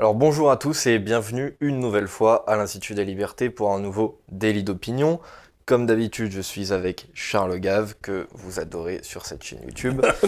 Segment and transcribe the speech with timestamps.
[0.00, 3.78] Alors bonjour à tous et bienvenue une nouvelle fois à l'Institut des Libertés pour un
[3.78, 5.20] nouveau délit d'opinion.
[5.66, 10.02] Comme d'habitude, je suis avec Charles Gave, que vous adorez sur cette chaîne YouTube.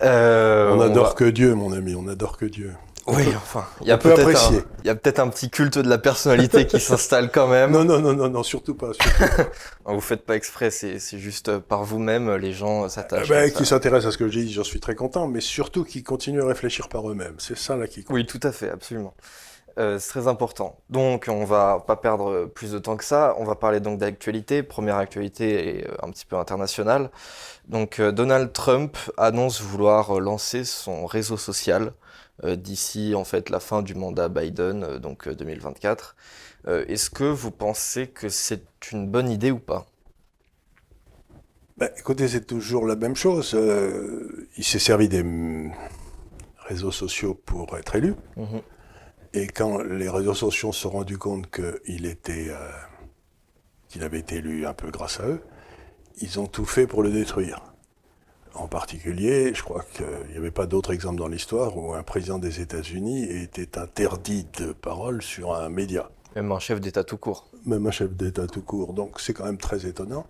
[0.00, 2.72] Euh, on adore que Dieu, mon ami, on adore que Dieu.
[3.08, 5.88] Oui, enfin, il y a peut-être un, il y a peut-être un petit culte de
[5.88, 7.70] la personnalité qui s'installe quand même.
[7.70, 8.92] Non, non, non, non, non, surtout pas.
[8.92, 9.44] Surtout
[9.84, 9.92] pas.
[9.92, 13.26] vous faites pas exprès, c'est, juste par vous-même, les gens s'attachent.
[13.26, 15.84] Eh ben, qui s'intéressent à ce que je dis, j'en suis très content, mais surtout
[15.84, 17.36] qui continuent à réfléchir par eux-mêmes.
[17.38, 18.14] C'est ça là qui compte.
[18.14, 19.14] Oui, tout à fait, absolument.
[19.78, 20.80] Euh, c'est très important.
[20.90, 23.36] Donc, on va pas perdre plus de temps que ça.
[23.38, 24.64] On va parler donc d'actualité.
[24.64, 27.10] Première actualité est euh, un petit peu internationale.
[27.68, 31.92] Donc, euh, Donald Trump annonce vouloir lancer son réseau social
[32.44, 36.16] d'ici en fait la fin du mandat Biden, donc 2024.
[36.66, 39.86] Est-ce que vous pensez que c'est une bonne idée ou pas?
[41.76, 43.56] Ben, Écoutez, c'est toujours la même chose.
[44.56, 45.24] il s'est servi des
[46.68, 48.14] réseaux sociaux pour être élu.
[48.36, 48.62] Mm-hmm.
[49.34, 52.70] Et quand les réseaux sociaux se sont rendus compte qu'il était, euh,
[53.88, 55.42] qu'il avait été élu un peu grâce à eux,
[56.20, 57.67] ils ont tout fait pour le détruire.
[58.58, 62.38] En particulier, je crois qu'il n'y avait pas d'autre exemple dans l'histoire où un président
[62.38, 66.10] des États-Unis était interdit de parole sur un média.
[66.34, 67.48] Même un chef d'État tout court.
[67.66, 68.94] Même un chef d'État tout court.
[68.94, 70.26] Donc c'est quand même très étonnant.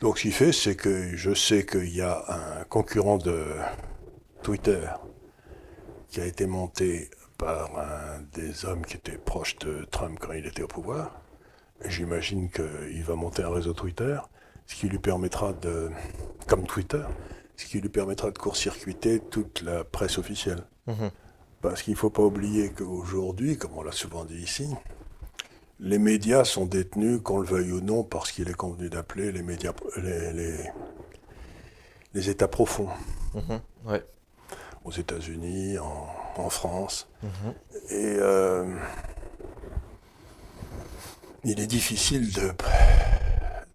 [0.00, 3.44] Donc ce qu'il fait, c'est que je sais qu'il y a un concurrent de
[4.42, 4.86] Twitter
[6.08, 10.46] qui a été monté par un des hommes qui était proche de Trump quand il
[10.46, 11.20] était au pouvoir.
[11.84, 14.18] J'imagine qu'il va monter un réseau Twitter,
[14.66, 15.90] ce qui lui permettra de,
[16.46, 17.02] comme Twitter,
[17.56, 20.64] ce qui lui permettra de court-circuiter toute la presse officielle.
[20.86, 21.10] Mhm.
[21.62, 24.68] Parce qu'il ne faut pas oublier qu'aujourd'hui, comme on l'a souvent dit ici,
[25.80, 29.32] les médias sont détenus, qu'on le veuille ou non, par ce qu'il est convenu d'appeler
[29.32, 30.32] les médias, les,
[32.14, 32.88] les, États profonds.
[33.34, 33.60] Mhm.
[34.84, 37.08] Aux États-Unis, en, en France.
[37.22, 37.54] Mhm.
[37.90, 38.76] Et euh,
[41.44, 42.52] il est difficile de,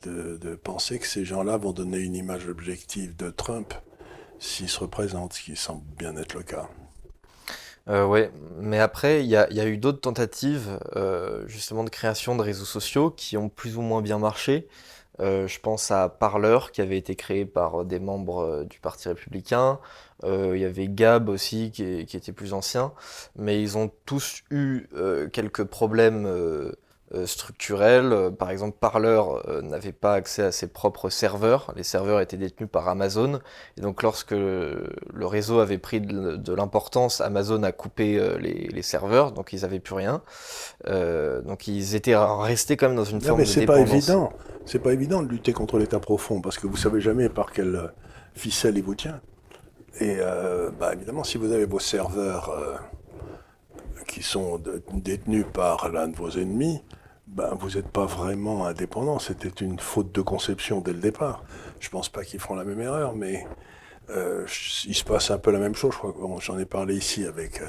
[0.07, 3.73] de, penser que ces gens-là vont donner une image objective de Trump
[4.39, 6.69] s'il se représente, ce qui semble bien être le cas.
[7.89, 8.21] Euh, oui,
[8.59, 13.09] mais après, il y, a, eu d'autres tentatives euh, justement de création de réseaux sociaux
[13.11, 14.67] qui ont plus ou moins bien marché.
[15.19, 19.79] Euh, je pense à Parler qui avait été créé par des membres du Parti républicain.
[20.23, 22.93] Il y avait Gab aussi qui, était plus ancien,
[23.35, 24.87] mais ils ont tous eu
[25.33, 26.27] quelques problèmes
[27.13, 28.31] euh, structurels.
[28.37, 29.21] Par exemple, Parler
[29.63, 31.73] n'avait pas accès à ses propres serveurs.
[31.75, 33.39] Les serveurs étaient détenus par Amazon.
[33.77, 39.53] Et donc, lorsque le réseau avait pris de, l'importance, Amazon a coupé les, serveurs, donc
[39.53, 40.21] ils n'avaient plus rien.
[40.85, 43.89] donc, ils étaient restés quand même dans une forme mais de dépendance.
[43.89, 44.33] Pas évident.
[44.65, 47.91] C'est pas évident de lutter contre l'État profond parce que vous savez jamais par quelle
[48.33, 49.19] ficelle il vous tient.
[49.99, 52.77] Et euh, bah, évidemment, si vous avez vos serveurs euh,
[54.07, 54.61] qui sont
[54.93, 56.81] détenus par l'un de vos ennemis,
[57.27, 59.19] ben, vous n'êtes pas vraiment indépendant.
[59.19, 61.43] C'était une faute de conception dès le départ.
[61.79, 63.47] Je pense pas qu'ils feront la même erreur, mais
[64.09, 64.45] euh,
[64.85, 65.93] il se passe un peu la même chose.
[66.39, 67.61] J'en ai parlé ici avec,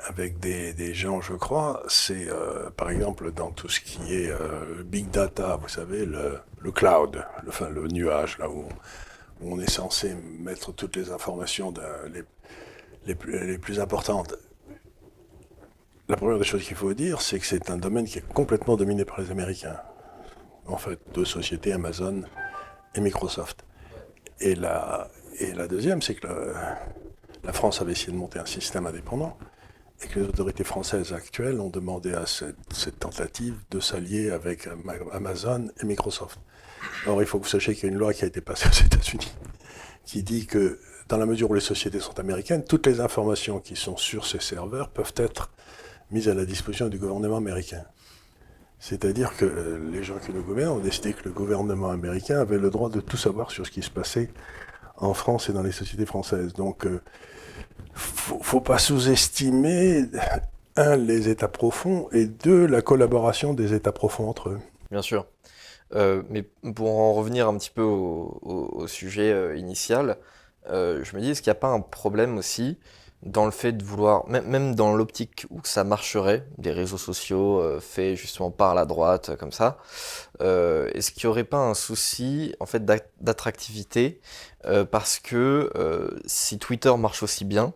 [0.00, 1.82] avec des, des, gens, je crois.
[1.88, 2.28] C'est
[2.76, 4.32] par exemple dans tout ce qui est
[4.84, 8.64] big data, vous savez, le, le cloud, le, le nuage, là où
[9.40, 11.72] on est censé mettre toutes les informations
[13.06, 14.34] les, plus, importantes.
[16.08, 18.76] La première des choses qu'il faut dire, c'est que c'est un domaine qui est complètement
[18.76, 19.76] dominé par les Américains.
[20.66, 22.22] En fait, deux sociétés, Amazon
[22.94, 23.64] et Microsoft.
[24.40, 26.26] Et la, et la deuxième, c'est que
[27.44, 29.36] la France avait essayé de monter un système indépendant
[30.02, 34.66] et que les autorités françaises actuelles ont demandé à cette tentative de s'allier avec
[35.12, 36.38] Amazon et Microsoft.
[37.06, 38.68] Or, il faut que vous sachiez qu'il y a une loi qui a été passée
[38.68, 39.32] aux États-Unis
[40.06, 43.76] qui dit que dans la mesure où les sociétés sont américaines, toutes les informations qui
[43.76, 45.50] sont sur ces serveurs peuvent être
[46.10, 47.84] mises à la disposition du gouvernement américain.
[48.80, 52.58] C'est-à-dire que euh, les gens qui nous gouvernent ont décidé que le gouvernement américain avait
[52.58, 54.30] le droit de tout savoir sur ce qui se passait
[54.96, 56.52] en France et dans les sociétés françaises.
[56.52, 57.00] Donc, euh,
[57.92, 60.04] faut, faut pas sous-estimer,
[60.76, 64.60] un, les États profonds, et deux, la collaboration des États profonds entre eux.
[64.90, 65.26] Bien sûr.
[65.94, 70.18] Euh, mais pour en revenir un petit peu au, sujet initial,
[70.68, 72.78] je me dis, est-ce qu'il n'y a pas un problème aussi
[73.22, 78.16] dans le fait de vouloir, même dans l'optique où ça marcherait, des réseaux sociaux faits
[78.16, 79.78] justement par la droite, comme ça,
[80.40, 82.84] est-ce qu'il n'y aurait pas un souci en fait
[83.20, 84.20] d'attractivité
[84.92, 85.68] Parce que
[86.26, 87.74] si Twitter marche aussi bien,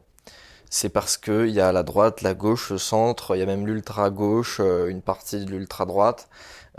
[0.70, 3.66] c'est parce qu'il y a la droite, la gauche, le centre, il y a même
[3.66, 6.28] l'ultra-gauche, une partie de l'ultra-droite.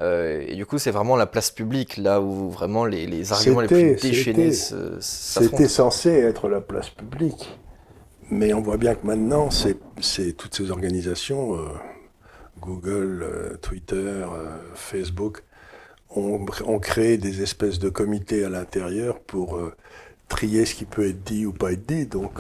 [0.02, 3.68] Euh, et du coup, c'est vraiment la place publique, là où vraiment les, arguments les
[3.68, 4.52] plus déchaînés
[5.00, 7.58] C'était censé être la place publique.
[8.30, 11.68] Mais on voit bien que maintenant, c'est toutes ces organisations, euh,
[12.60, 15.44] Google, euh, Twitter, euh, Facebook,
[16.16, 16.46] ont,
[16.80, 19.60] créé des espèces de comités à l'intérieur pour
[20.28, 22.06] trier ce qui peut être dit ou pas être dit.
[22.06, 22.34] Donc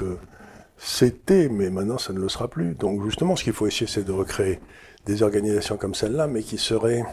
[0.77, 2.75] c'était, mais maintenant ça ne le sera plus.
[2.75, 4.59] Donc justement, ce qu'il faut essayer, c'est de recréer
[5.07, 7.03] des organisations comme celle-là, mais qui seraient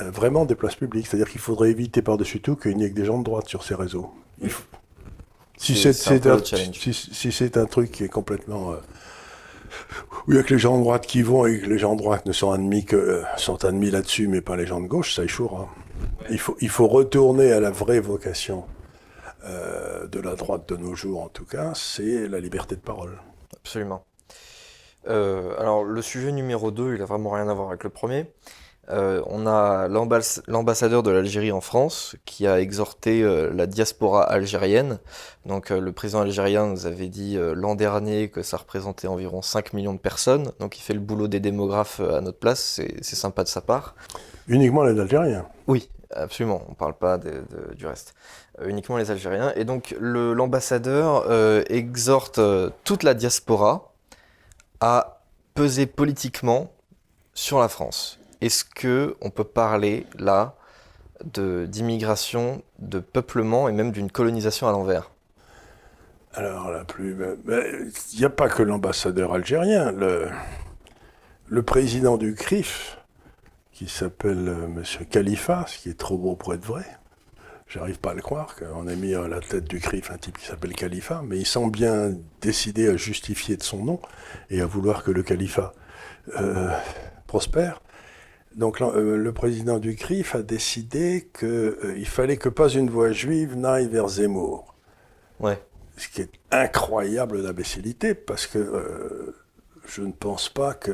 [0.00, 1.08] vraiment des places publiques.
[1.08, 3.62] C'est-à-dire qu'il faudrait éviter par-dessus tout qu'il n'y ait que des gens de droite sur
[3.62, 4.10] ces réseaux.
[5.60, 5.90] Si c'est
[6.26, 8.72] un, si, un, truc qui est complètement...
[8.72, 8.76] Euh,
[10.26, 11.94] où il n'y a que les gens de droite qui vont et que les gens
[11.94, 14.86] de droite ne sont admis que euh, sont admis là-dessus, mais pas les gens de
[14.86, 15.68] gauche, ça échouera.
[16.30, 18.64] Il, faut, il faut retourner à la vraie vocation
[19.44, 23.20] euh, de la droite de nos jours, en tout cas, c'est la liberté de parole.
[23.58, 24.02] Absolument.
[25.06, 28.26] alors, le sujet numéro 2, il a vraiment rien à voir avec le premier.
[28.90, 34.98] Euh, on a l'ambassadeur de l'Algérie en France qui a exhorté euh, la diaspora algérienne.
[35.46, 39.72] Donc euh, le président algérien nous avait dit l'an dernier que ça représentait environ 5
[39.72, 40.52] millions de personnes.
[40.58, 43.94] Donc il fait le boulot des démographes à notre place, c'est sympa de sa part.
[44.48, 48.14] Uniquement les Algériens Oui, absolument, on ne parle pas du reste.
[48.64, 49.52] uniquement les Algériens.
[49.54, 51.30] Et donc l'ambassadeur
[51.70, 52.40] exhorte
[52.84, 53.92] toute la diaspora
[54.80, 55.22] à
[55.54, 56.72] peser politiquement
[57.34, 60.56] sur la France est-ce que on peut parler là
[61.24, 65.10] d'immigration, de, peuplement et même d'une colonisation à l'envers?
[66.32, 66.84] Alors, la.
[66.98, 69.92] Il n'y a pas que l'ambassadeur algérien.
[69.92, 72.98] Le, président du CRIF,
[73.72, 74.84] qui s'appelle euh, M.
[75.10, 76.84] Khalifa, ce qui est trop beau pour être vrai.
[77.66, 80.38] J'arrive pas à le croire qu'on ait mis à la tête du CRIF un type
[80.38, 84.00] qui s'appelle Khalifa, mais il semble bien décidé à justifier de son nom
[84.48, 85.72] et à vouloir que le Khalifa
[86.40, 86.68] euh,
[87.26, 87.80] prospère.
[88.60, 93.10] Donc euh, le président du CRIF a décidé qu'il euh, fallait que pas une voix
[93.10, 94.74] juive n'aille vers Zemmour.
[95.40, 95.58] Ouais.
[95.96, 99.34] Ce qui est incroyable d'imbécilité, parce que euh,
[99.86, 100.92] je ne pense pas que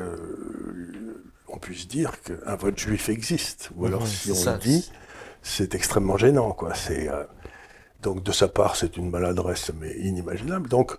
[1.49, 3.71] on puisse dire qu'un vote juif existe.
[3.75, 4.89] Ou alors si on le dit,
[5.41, 6.53] c'est extrêmement gênant.
[6.53, 6.71] Quoi.
[8.01, 10.69] donc de sa part, c'est une maladresse mais inimaginable.
[10.69, 10.97] Donc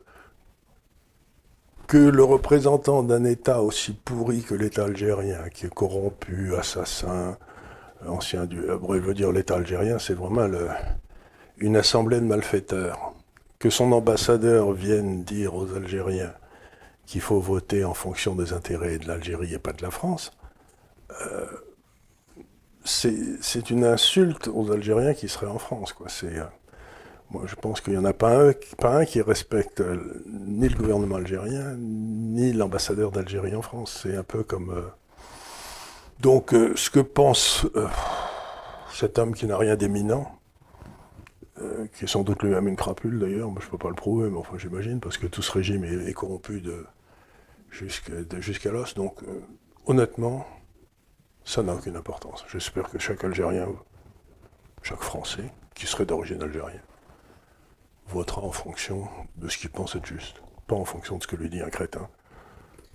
[1.88, 7.38] que le représentant d'un État aussi pourri que l'État algérien, qui est corrompu, assassin,
[8.06, 8.60] ancien du...
[8.60, 10.46] Euh, je veux dire, l'État algérien, c'est vraiment
[11.56, 13.14] une assemblée de malfaiteurs.
[13.58, 16.34] Que son ambassadeur vienne dire aux Algériens
[17.06, 20.30] qu'il faut voter en fonction des intérêts de l'Algérie et pas de la France,
[21.22, 21.46] euh,
[22.84, 25.94] c'est une insulte aux Algériens qui seraient en France.
[26.08, 26.38] C'est...
[26.38, 26.44] Euh,
[27.30, 31.16] moi, je pense qu'il n'y en a pas un, qui respecte euh, ni le gouvernement
[31.16, 34.00] algérien, ni l'ambassadeur d'Algérie en France.
[34.02, 34.70] C'est un peu comme.
[34.70, 34.88] Euh,
[36.20, 37.66] donc, euh, ce que pense
[38.92, 40.34] cet homme qui n'a rien d'éminent,
[41.92, 44.38] qui est sans doute lui-même une crapule d'ailleurs, je ne peux pas le prouver, mais
[44.38, 46.86] enfin j'imagine, parce que tout ce régime est, corrompu de,
[47.70, 48.94] jusqu'à l'os.
[48.94, 49.22] Donc,
[49.86, 50.46] honnêtement,
[51.44, 52.44] ça n'a aucune importance.
[52.50, 53.68] J'espère que chaque Algérien,
[54.82, 56.82] chaque Français, qui serait d'origine algérienne,
[58.08, 61.36] votera en fonction de ce qu'il pense être juste, pas en fonction de ce que
[61.36, 62.08] lui dit un crétin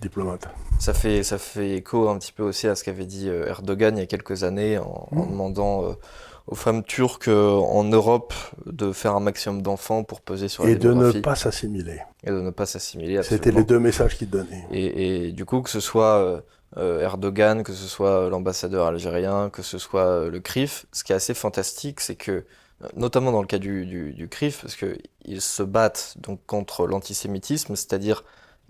[0.00, 0.48] diplomate.
[0.78, 3.96] Ça fait, ça fait écho un petit peu aussi à ce qu'avait dit euh, Erdogan
[3.96, 5.30] il y a quelques années en, mmh.
[5.30, 5.92] demandant euh,
[6.46, 8.34] aux femmes turques euh, en Europe
[8.66, 12.00] de faire un maximum d'enfants pour peser sur la Et de ne pas s'assimiler.
[12.24, 13.22] Et de ne pas s'assimiler.
[13.22, 14.66] C'était les deux messages qu'il donnait.
[14.72, 16.42] Et, et, du coup, que ce soit
[16.76, 21.34] Erdogan, que ce soit l'ambassadeur algérien, que ce soit le CRIF, ce qui est assez
[21.34, 22.44] fantastique, c'est que
[22.96, 28.24] notamment dans le cas du, du, CRIF, parce qu'ils se battent donc contre l'antisémitisme, c'est-à-dire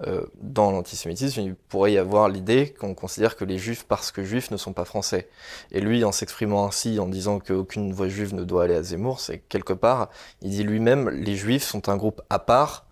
[0.06, 4.24] euh, dans l'antisémitisme, il pourrait y avoir l'idée qu'on considère que les juifs, parce que
[4.24, 5.28] juifs, ne sont pas français.
[5.70, 9.20] Et lui, en s'exprimant ainsi, en disant qu'aucune voix juive ne doit aller à Zemmour,
[9.20, 10.10] c'est quelque part,
[10.42, 12.86] il dit lui-même, les juifs sont un groupe à part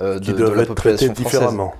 [0.00, 1.24] euh, de, de, la population française.
[1.24, 1.74] différemment.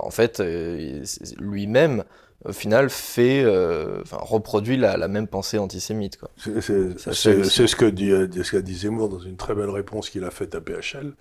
[0.00, 1.04] En fait, euh,
[1.38, 2.04] lui-même
[2.44, 6.18] au final fait, euh, reproduit la, même pensée antisémite.
[6.38, 10.24] C'est ce que dit, euh, ce qu'a dit Zemmour dans une très belle réponse qu'il
[10.24, 11.12] a faite à BHL,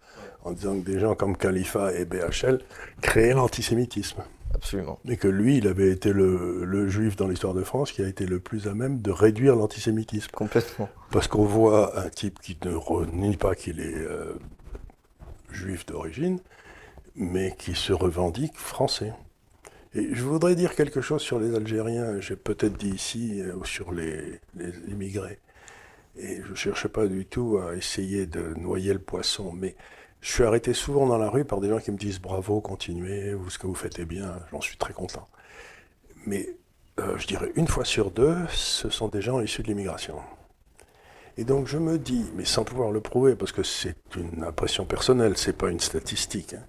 [0.44, 2.60] en disant que des gens comme Khalifa et BHL
[3.02, 4.24] créaient l'antisémitisme.
[4.56, 5.00] Absolument.
[5.08, 8.26] Et que lui, il avait été le, juif dans l'histoire de France qui a été
[8.26, 10.32] le plus à même de réduire l'antisémitisme.
[10.32, 10.90] Complètement.
[11.12, 14.34] Parce qu'on voit un type qui ne renie pas qu'il est euh,
[15.52, 16.40] juif d'origine,
[17.16, 19.14] mais qui se revendique français.
[19.96, 23.66] Et je voudrais dire quelque chose sur les Algériens, j'ai peut-être dit ici, euh, ou
[23.66, 24.40] sur les,
[24.88, 25.40] immigrés.
[26.18, 29.76] Et je ne cherche pas du tout à essayer de noyer le poisson, mais
[30.22, 33.34] je suis arrêté souvent dans la rue par des gens qui me disent bravo, continuez,
[33.34, 35.28] vous, ce que vous faites est bien, j'en suis très content.
[36.26, 36.50] Mais
[37.00, 40.20] euh, je dirais une fois sur deux, ce sont des gens issus de l'immigration.
[41.38, 44.86] Et donc je me dis, mais sans pouvoir le prouver, parce que c'est une impression
[44.86, 46.64] personnelle, c'est pas une statistique, hein,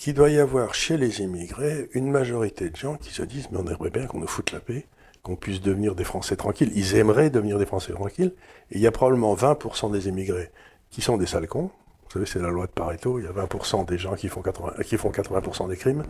[0.00, 3.58] qu'il doit y avoir chez les immigrés une majorité de gens qui se disent, mais
[3.58, 4.86] on aimerait bien qu'on nous foute la paix,
[5.22, 6.72] qu'on puisse devenir des Français tranquilles.
[6.74, 8.32] Ils aimeraient devenir des Français tranquilles.
[8.70, 10.50] Et il y a probablement 20% des immigrés
[10.88, 11.70] qui sont des sales cons.
[12.04, 13.18] Vous savez, c'est la loi de Pareto.
[13.18, 16.04] Il y a 20% des gens qui font 80%, qui font 80 des crimes.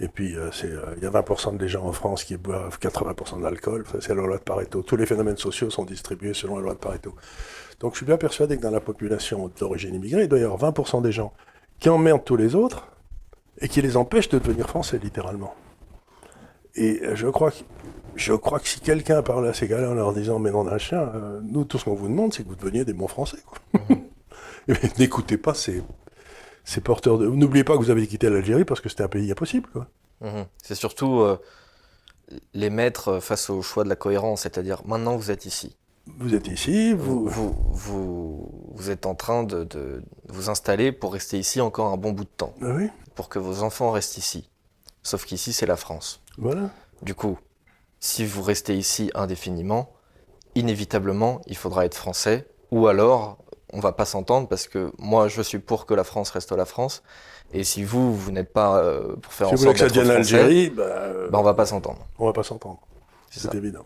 [0.00, 3.42] Et puis, euh, euh, il y a 20% des gens en France qui boivent 80%
[3.42, 3.84] d'alcool.
[4.00, 4.80] c'est la loi de Pareto.
[4.80, 7.14] Tous les phénomènes sociaux sont distribués selon la loi de Pareto.
[7.80, 10.72] Donc, je suis bien persuadé que dans la population d'origine immigrée, il doit y avoir
[10.72, 11.34] 20% des gens
[11.78, 12.86] qui emmerdent tous les autres
[13.60, 15.54] et qui les empêchent de devenir français, littéralement.
[16.74, 17.56] Et euh, je crois que,
[18.16, 20.78] je crois que si quelqu'un parle à ces gars-là en leur disant, mais non, d'un
[20.78, 21.10] chien,
[21.42, 23.38] nous, tout ce qu'on vous demande, c'est que vous deveniez des bons français.
[23.88, 24.02] Mhm.
[24.98, 25.82] N'écoutez pas ces,
[26.68, 27.26] c'est porteur de.
[27.26, 29.70] N'oubliez pas que vous avez quitté l'Algérie parce que c'était un pays impossible.
[29.72, 29.88] Quoi.
[30.20, 30.44] Mhm.
[30.62, 31.38] C'est surtout euh,
[32.52, 35.78] les mettre face au choix de la cohérence, c'est-à-dire maintenant vous êtes ici.
[36.18, 37.28] Vous êtes ici, vous.
[37.28, 41.96] Vous, vous, vous êtes en train de, de, vous installer pour rester ici encore un
[41.96, 42.54] bon bout de temps.
[42.62, 42.88] Ah oui.
[43.14, 44.48] Pour que vos enfants restent ici.
[45.02, 46.22] Sauf qu'ici, c'est la France.
[46.38, 46.70] Voilà.
[47.02, 47.38] Du coup,
[48.00, 49.92] si vous restez ici indéfiniment,
[50.54, 53.38] inévitablement, il faudra être français, ou alors
[53.72, 56.64] on va pas s'entendre parce que moi je suis pour que la France reste la
[56.64, 57.02] France
[57.52, 60.70] et si vous vous n'êtes pas euh, pour faire en sorte que ça devienne l'Algérie,
[60.70, 62.06] bah, euh, bah, on va pas s'entendre.
[62.18, 62.80] On va pas s'entendre.
[63.30, 63.84] C'est évident.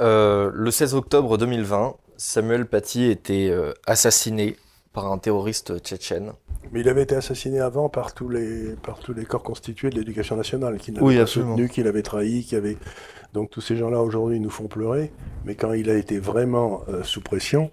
[0.00, 3.54] Euh, le 16 octobre 2020, Samuel Paty était
[3.86, 4.56] assassiné
[4.92, 6.32] par un terroriste tchétchène.
[6.72, 9.96] Mais il avait été assassiné avant par tous les, par tous les corps constitués de
[9.96, 12.76] l'éducation nationale, qui l'avaient oui, soutenu, qui l'avaient trahi, qui avait.
[13.32, 15.12] Donc tous ces gens-là aujourd'hui nous font pleurer,
[15.44, 17.70] mais quand il a été vraiment sous pression,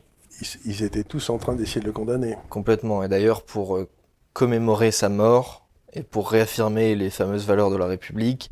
[0.65, 2.35] ils, étaient tous en train d'essayer de le condamner.
[2.49, 3.03] Complètement.
[3.03, 3.89] Et d'ailleurs, pour euh,
[4.33, 8.49] commémorer sa mort et pour réaffirmer les fameuses valeurs de la République,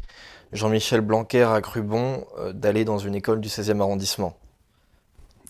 [0.54, 4.38] Jean-Michel Blanquer a cru bon euh, d'aller dans une école du 16e arrondissement.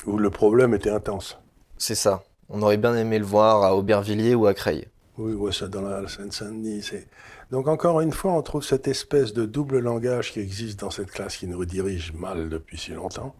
[0.05, 1.37] Où le problème était intense.
[1.77, 2.23] C'est ça.
[2.49, 4.87] On aurait bien aimé le voir à Aubervilliers ou à Creil.
[5.17, 6.91] Oui, ça dans la Seine-Saint-Denis.
[7.51, 11.09] Donc encore une fois, on trouve cette espèce de double langage qui existe dans cette
[11.09, 13.33] classe qui nous redirige mal depuis si longtemps.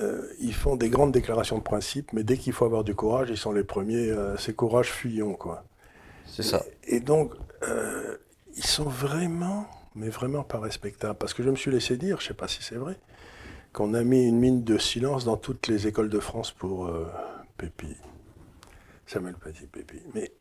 [0.00, 3.30] Euh, ils font des grandes déclarations de principe, mais dès qu'il faut avoir du courage,
[3.30, 4.10] ils sont les premiers.
[4.10, 5.64] Euh, c'est courage fuyons, quoi.
[6.26, 6.64] C'est ça.
[6.84, 8.16] Et, donc, euh,
[8.56, 11.18] ils sont vraiment, mais vraiment pas respectables.
[11.18, 12.98] Parce que je me suis laissé dire, je sais pas si c'est vrai,
[13.72, 16.90] qu'on a mis une mine de silence dans toutes les écoles de France pour
[17.56, 17.96] Pépi.
[19.06, 20.00] Samuel Paty Pépi.
[20.14, 20.32] Mais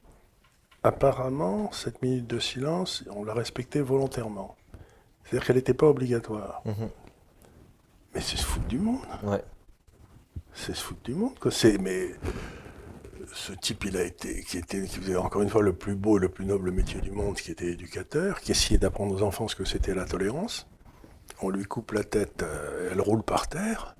[0.84, 4.56] apparemment, cette minute de silence, on l'a respectée volontairement.
[5.24, 6.62] C'est-à-dire qu'elle n'était pas obligatoire.
[6.66, 6.90] Mhm.
[8.14, 9.02] Mais c'est se foutre du monde.
[9.24, 9.44] Ouais.
[10.54, 11.34] C'est se foutre du monde.
[11.50, 12.12] C'est, mais
[13.34, 16.30] ce type, il a été, qui était, faisait encore une fois le plus beau, le
[16.30, 19.66] plus noble métier du monde, qui était éducateur, qui essayait d'apprendre aux enfants ce que
[19.66, 20.68] c'était la tolérance.
[21.42, 23.96] On lui coupe la tête, euh, elle roule par terre.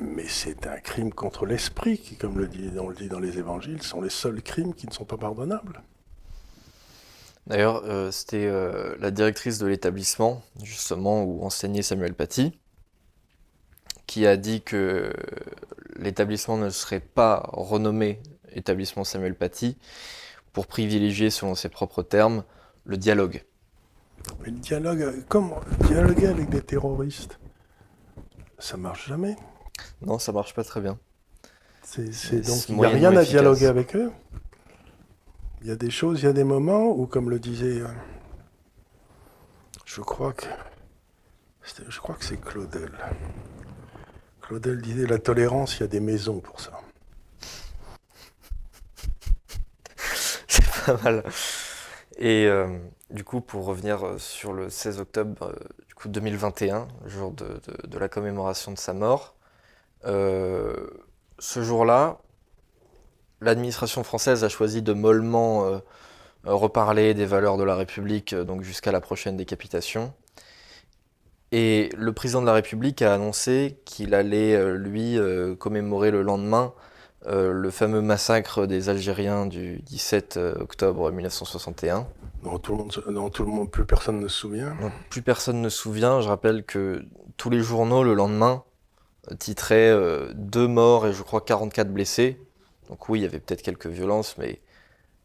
[0.00, 4.00] Mais c'est un crime contre l'esprit qui, comme on le dit dans les évangiles, sont
[4.00, 5.82] les seuls crimes qui ne sont pas pardonnables.
[7.48, 12.58] D'ailleurs, euh, c'était euh, la directrice de l'établissement, justement, où enseignait Samuel Paty,
[14.08, 15.12] qui a dit que
[15.96, 18.20] l'établissement ne serait pas renommé
[18.52, 19.76] établissement Samuel Paty
[20.52, 22.42] pour privilégier, selon ses propres termes,
[22.84, 23.44] le dialogue.
[24.40, 27.38] Mais le dialogue, comment dialoguer avec des terroristes
[28.58, 29.36] Ça marche jamais.
[30.00, 30.98] Non, ça marche pas très bien.
[31.82, 34.10] C'est donc il n'y a rien à dialoguer avec eux.
[35.60, 37.88] Il y a des choses, il y a des moments où, comme le disait, euh,
[39.84, 40.46] je crois que,
[41.88, 42.92] je crois que c'est Claudel.
[44.48, 46.80] Claudel disait la tolérance, il y a des maisons pour ça.
[50.48, 51.22] c'est pas mal.
[52.16, 52.66] Et euh,
[53.10, 55.54] du coup, pour revenir euh, sur le 16 octobre
[55.86, 57.60] du coup 2021, jour de,
[57.98, 59.34] la commémoration de sa mort,
[60.02, 62.18] ce jour-là,
[63.42, 65.82] l'administration française a choisi de mollement
[66.46, 70.12] euh, reparler des valeurs de la République, euh, donc jusqu'à la prochaine décapitation.
[71.52, 75.18] Et le président de la République a annoncé qu'il allait, euh, lui,
[75.58, 76.72] commémorer le lendemain
[77.26, 82.06] le fameux massacre des Algériens du 17 octobre 1961.
[82.42, 84.74] Non, tout le monde, non, tout le monde, plus personne ne se souvient.
[85.10, 86.22] plus personne ne se souvient.
[86.22, 87.04] Je rappelle que
[87.36, 88.62] tous les journaux le lendemain
[89.38, 89.94] titraient
[90.32, 92.38] deux morts et je crois 44 blessés.
[92.88, 94.60] Donc oui, il y avait peut-être quelques violences, mais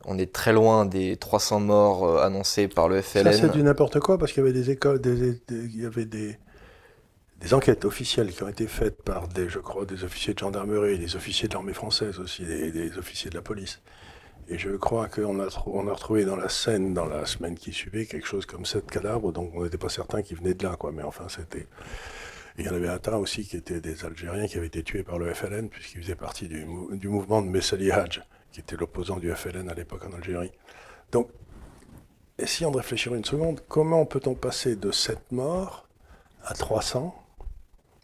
[0.06, 3.24] on est très loin des 300 morts euh, annoncés par le FLN.
[3.24, 6.38] Ça, c'est du n'importe quoi, parce qu'il y avait des écoles, il y avait des,
[7.40, 10.98] des enquêtes officielles qui ont été faites par des, je crois, des officiers de gendarmerie,
[10.98, 13.82] des officiers de l'armée française aussi, des, des, officiers de la police.
[14.50, 18.06] Et je crois qu'on a, on retrouvé dans la Seine, dans la semaine qui suivait,
[18.06, 20.92] quelque chose comme sept cadavres, donc on n'était pas certain qu'ils venaient de là, quoi.
[20.92, 21.68] Mais enfin, c'était...
[22.60, 25.02] Il y en avait un tas aussi qui étaient des Algériens qui avaient été tués
[25.02, 28.22] par le FLN, puisqu'ils faisaient partie du, du mouvement de Messali Hadj,
[28.54, 30.52] qui était l'opposant du FLN à l'époque en Algérie.
[31.12, 31.30] Donc,
[32.38, 33.62] essayons de réfléchir une seconde.
[33.68, 35.88] Comment peut-on passer de 7 morts
[36.44, 37.14] à 300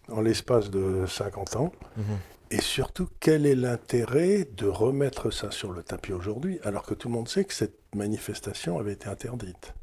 [0.10, 1.72] en l'espace de 50 ans?
[1.96, 2.04] Mhm.
[2.52, 7.08] Et surtout, quel est l'intérêt de remettre ça sur le tapis aujourd'hui, alors que tout
[7.08, 9.76] le monde sait que cette manifestation avait été interdite?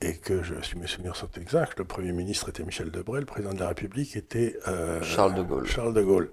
[0.00, 3.26] Et que, je, si mes souvenirs sont exacts, le Premier ministre était Michel Debré, le
[3.26, 5.66] Président de la République était euh, Charles de Gaulle.
[5.66, 6.30] Charles de Gaulle.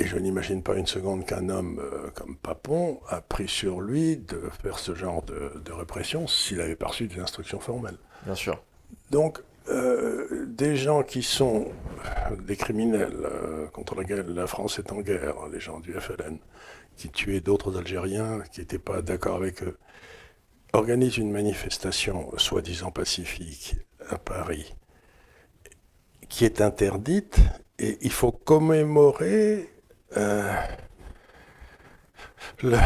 [0.00, 4.16] Et je n'imagine pas une seconde qu'un homme euh, comme Papon a pris sur lui
[4.16, 7.98] de faire ce genre de, de répression s'il avait pas reçu des instructions formelles.
[8.24, 8.60] Bien sûr.
[9.10, 11.68] Donc, euh, des gens qui sont
[12.04, 16.38] euh, des criminels euh, contre lesquels la France est en guerre, les gens du FLN,
[16.96, 19.78] qui tuaient d'autres Algériens qui n'étaient pas d'accord avec eux,
[20.72, 23.76] organisent une manifestation soi-disant pacifique
[24.08, 24.74] à Paris,
[26.28, 27.38] qui est interdite,
[27.78, 29.68] et il faut commémorer
[30.16, 30.52] euh,
[32.62, 32.76] le-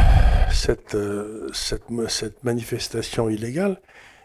[0.51, 3.81] cette, euh, cette, manifestation illégale.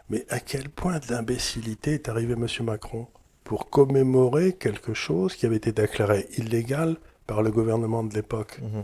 [0.09, 2.45] Mais à quel point d'imbécilité est arrivé M.
[2.65, 3.07] Macron
[3.43, 8.59] pour commémorer quelque chose qui avait été déclaré illégal par le gouvernement de l'époque?
[8.61, 8.83] Mhm.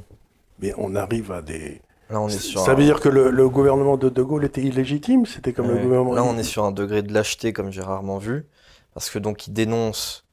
[0.59, 1.81] Mais on arrive à des...
[2.09, 4.45] Là, on est sur Ça un- veut dire que le, le gouvernement de De Gaulle
[4.45, 5.25] était illégitime?
[5.25, 6.13] C'était comme le gouvernement...
[6.13, 8.45] Là, on est sur un degré de lâcheté comme j'ai rarement vu,
[8.93, 10.25] parce que donc il dénonce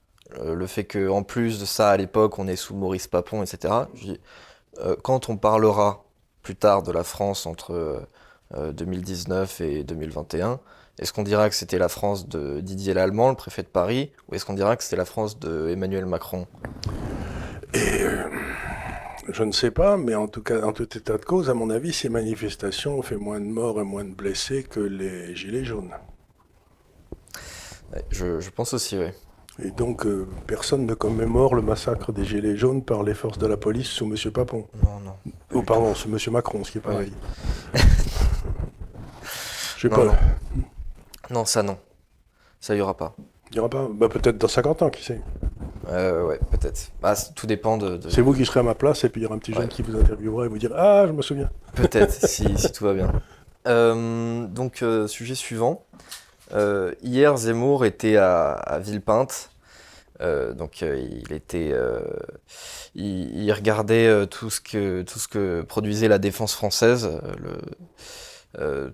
[0.43, 3.73] le fait que en plus de ça, à l'époque, on est sous Maurice Papon, etc.
[3.95, 4.19] Dis,
[4.81, 6.05] euh, quand on parlera
[6.43, 8.01] plus tard de la France entre euh,
[8.55, 10.61] euh, 2019 et 2021,
[10.99, 14.35] est-ce qu'on dira que c'était la France de Didier Lallemand, le préfet de Paris, ou
[14.35, 16.47] est-ce qu'on dira que c'était la France de Emmanuel Macron?
[17.73, 21.71] Je ne sais pas, mais en tout cas, en tout état de cause, à mon
[21.71, 25.65] avis, ces manifestations ont fait moins de morts et moins de blessés que les gilets
[25.65, 25.95] jaunes.
[28.11, 29.09] Je pense aussi, oui.
[29.63, 33.47] Et donc, euh, personne ne commémore le massacre des gilets jaunes par les forces de
[33.47, 34.17] la police sous M.
[34.33, 34.67] Papon.
[34.83, 35.15] Non, non.
[35.53, 36.19] Oh, pardon, sous M.
[36.33, 37.13] Macron, ce qui est pareil.
[39.77, 40.05] Je sais pas.
[40.05, 40.13] non.
[41.31, 41.79] Non, ça non.
[42.61, 43.15] Ça y aura pas.
[43.51, 45.21] Il n'y aura pas bah, Peut-être dans 50 ans, qui sait.
[45.89, 46.91] Euh, ouais, peut-être.
[47.01, 49.25] Bah, tout dépend de, de- C'est vous qui serez à ma place, et puis il
[49.25, 49.69] y aura un petit jeune Ouais.
[49.69, 51.51] qui vous interviewera et vous dira Ah, je me souviens.
[51.75, 53.13] Peut-être, si, si tout va bien.
[53.69, 55.85] Euh, donc, euh, sujet suivant.
[56.53, 59.51] Euh, hier, Zemmour était à, Villepinte.
[60.21, 61.75] Euh, donc, euh, il était,
[62.95, 67.09] il, regardait tout ce que tout ce que produisait la défense française,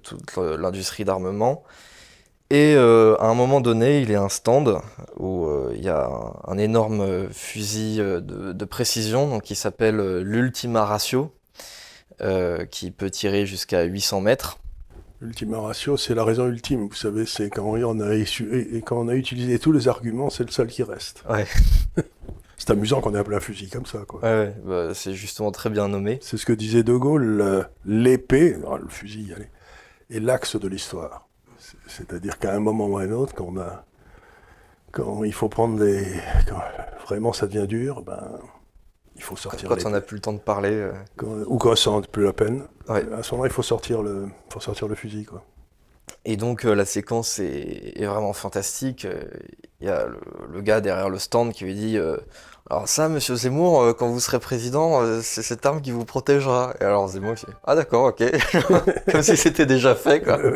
[0.02, 1.64] toute l'industrie d'armement.
[2.52, 4.78] Et à un moment donné, il y a un stand
[5.16, 6.08] où il y a
[6.46, 8.20] un, énorme fusil de,
[8.52, 11.32] de précision, donc qui s'appelle l'Ultima Ratio
[12.70, 14.58] qui peut tirer jusqu'à 800 mètres.
[15.22, 16.88] Ultima ratio, c'est la raison ultime.
[16.88, 20.30] Vous savez, c'est quand on a, issu- et quand on a utilisé tous les arguments,
[20.30, 21.22] c'est le seul qui reste.
[21.28, 21.46] Ouais.
[22.62, 24.20] C'est amusant qu'on ait appelé un fusil comme ça, quoi.
[24.20, 26.18] Ouais, ouais, bah, c'est justement très bien nommé.
[26.20, 29.46] C'est ce que disait De Gaulle, le- l'épée, non, le fusil, allez,
[30.14, 31.26] est l'axe de l'histoire.
[31.58, 33.86] C'est- C'est-à-dire qu'à un moment ou à un autre, quand, on a,
[34.92, 36.04] quand il faut prendre des...
[36.46, 36.60] Quand
[37.06, 38.28] vraiment ça devient dur, ben,
[39.20, 40.72] il faut Quand, sortir quand on n'a plus le temps de parler.
[40.72, 42.64] euh, Quand- ou quand ça n'a plus la peine.
[42.88, 43.04] Ouais.
[43.12, 45.42] À ce moment-là, il faut sortir le, faut sortir le fusil, quoi.
[46.24, 49.04] Et donc euh, la séquence est, est vraiment fantastique.
[49.04, 49.22] Euh,
[49.80, 50.18] Il y a le,
[50.52, 52.16] le gars derrière le stand qui lui dit euh,
[52.68, 56.04] Alors ça, monsieur Zemmour, euh, quand vous serez président, euh, c'est cette arme qui vous
[56.04, 56.74] protégera.
[56.80, 58.22] Et alors Zemmour il fait Ah d'accord, ok.
[59.12, 60.38] Comme si c'était déjà fait, quoi.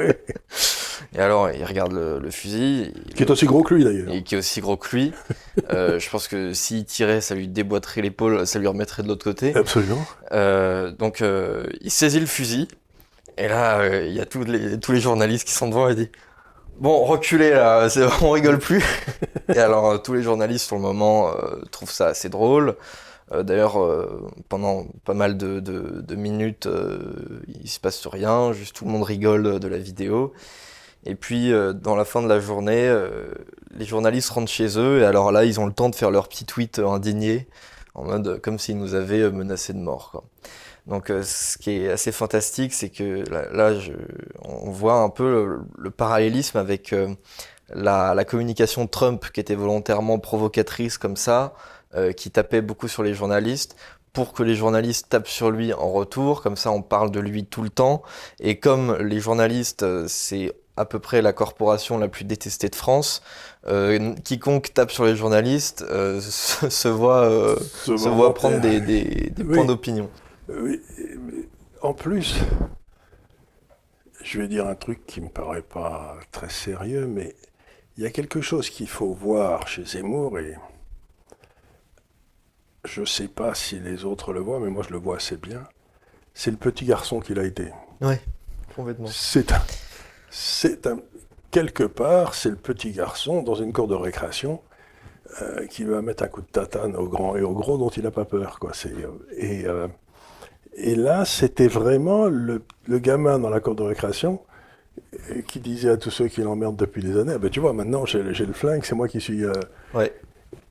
[1.15, 2.93] Et alors il regarde le, le fusil.
[3.09, 4.13] il- Qui est aussi gros que lui, d'ailleurs.
[4.13, 5.13] et qui est aussi gros que lui.
[5.71, 9.23] Euh, je pense que s'il tirait, ça lui déboîterait l'épaule, ça lui remettrait de l'autre
[9.23, 9.55] côté.
[9.55, 10.05] Absolument.
[10.33, 12.67] Euh, donc euh, il saisit le fusil.
[13.39, 16.11] Et là, il y a tous les, tous les journalistes qui sont devant et dit
[16.79, 17.87] Bon, reculez là,
[18.21, 18.83] on rigole plus.
[19.55, 21.31] et alors, tous les journalistes sur le moment
[21.71, 22.75] trouvent ça assez drôle.
[23.33, 26.99] Euh, D'ailleurs, euh, pendant pas mal de, de- de minutes, euh,
[27.63, 30.33] il se passe rien, juste tout le monde rigole de la vidéo.
[31.07, 33.27] Et puis, euh, dans la fin de la journée, euh,
[33.77, 36.29] les journalistes rentrent chez eux, et alors là, ils ont le temps de faire leur
[36.29, 37.47] petit tweet indigné,
[37.95, 40.11] en mode euh, comme s'ils nous avaient menacés de mort.
[40.13, 40.25] Quoi.
[40.87, 43.93] Donc, ce qui est assez fantastique, c'est que là, je-
[44.43, 46.95] on voit un peu le, parallélisme avec
[47.71, 51.55] la, la communication Trump, qui était volontairement provocatrice comme ça,
[51.95, 53.77] euh, qui tapait beaucoup sur les journalistes,
[54.13, 57.47] pour que les journalistes tapent sur lui en retour, comme ça on parle de lui
[57.47, 58.03] tout le temps,
[58.41, 63.23] et comme les journalistes, c'est à peu près la corporation la plus détestée de France,
[63.67, 68.29] euh, quiconque tape sur les journalistes euh, se, se voit, euh, Se se voit voit
[68.29, 69.55] en prendre des, des- des Oui.
[69.55, 70.11] points d'opinion.
[70.49, 71.49] Oui, mais
[71.83, 72.37] en plus,
[74.23, 77.35] je vais dire un truc qui me paraît pas très sérieux, mais
[77.97, 80.57] il y a quelque chose qu'il faut voir chez Zemmour et
[82.85, 85.37] je ne sais pas si les autres le voient, mais moi je le vois assez
[85.37, 85.67] bien.
[86.35, 87.73] C'est le petit garçon qu'il a été.
[88.01, 88.21] Ouais,
[88.77, 89.07] complètement.
[89.07, 89.63] C'est un,
[90.37, 90.99] c'est un,
[91.53, 94.61] quelque part, c'est le petit garçon dans une cour de récréation
[95.41, 98.03] euh, qui va mettre un coup de tatane au grand et au gros dont il
[98.03, 98.59] n'a pas peur.
[98.59, 98.73] Quoi.
[98.75, 98.93] C'est,
[99.37, 99.87] et, euh,
[100.75, 104.41] et là, c'était vraiment le, le, gamin dans la cour de récréation
[105.47, 108.05] qui disait à tous ceux qui l'emmerdent depuis des années, ah ben, tu vois, maintenant
[108.05, 109.45] j'ai, j'ai le flingue, c'est moi qui suis...
[109.45, 109.53] Euh...
[109.95, 110.13] Ouais.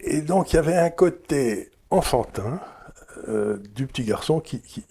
[0.01, 2.59] Et donc il y avait un côté enfantin
[3.29, 4.83] euh, du petit garçon qui, qui,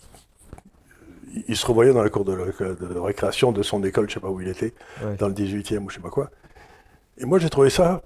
[1.48, 4.28] il se revoyait dans la cour de, de, récréation de son école, je sais pas
[4.28, 5.16] où il était, ouais.
[5.18, 6.30] dans le 18e ou je sais pas quoi.
[7.18, 8.02] Et moi j'ai trouvé ça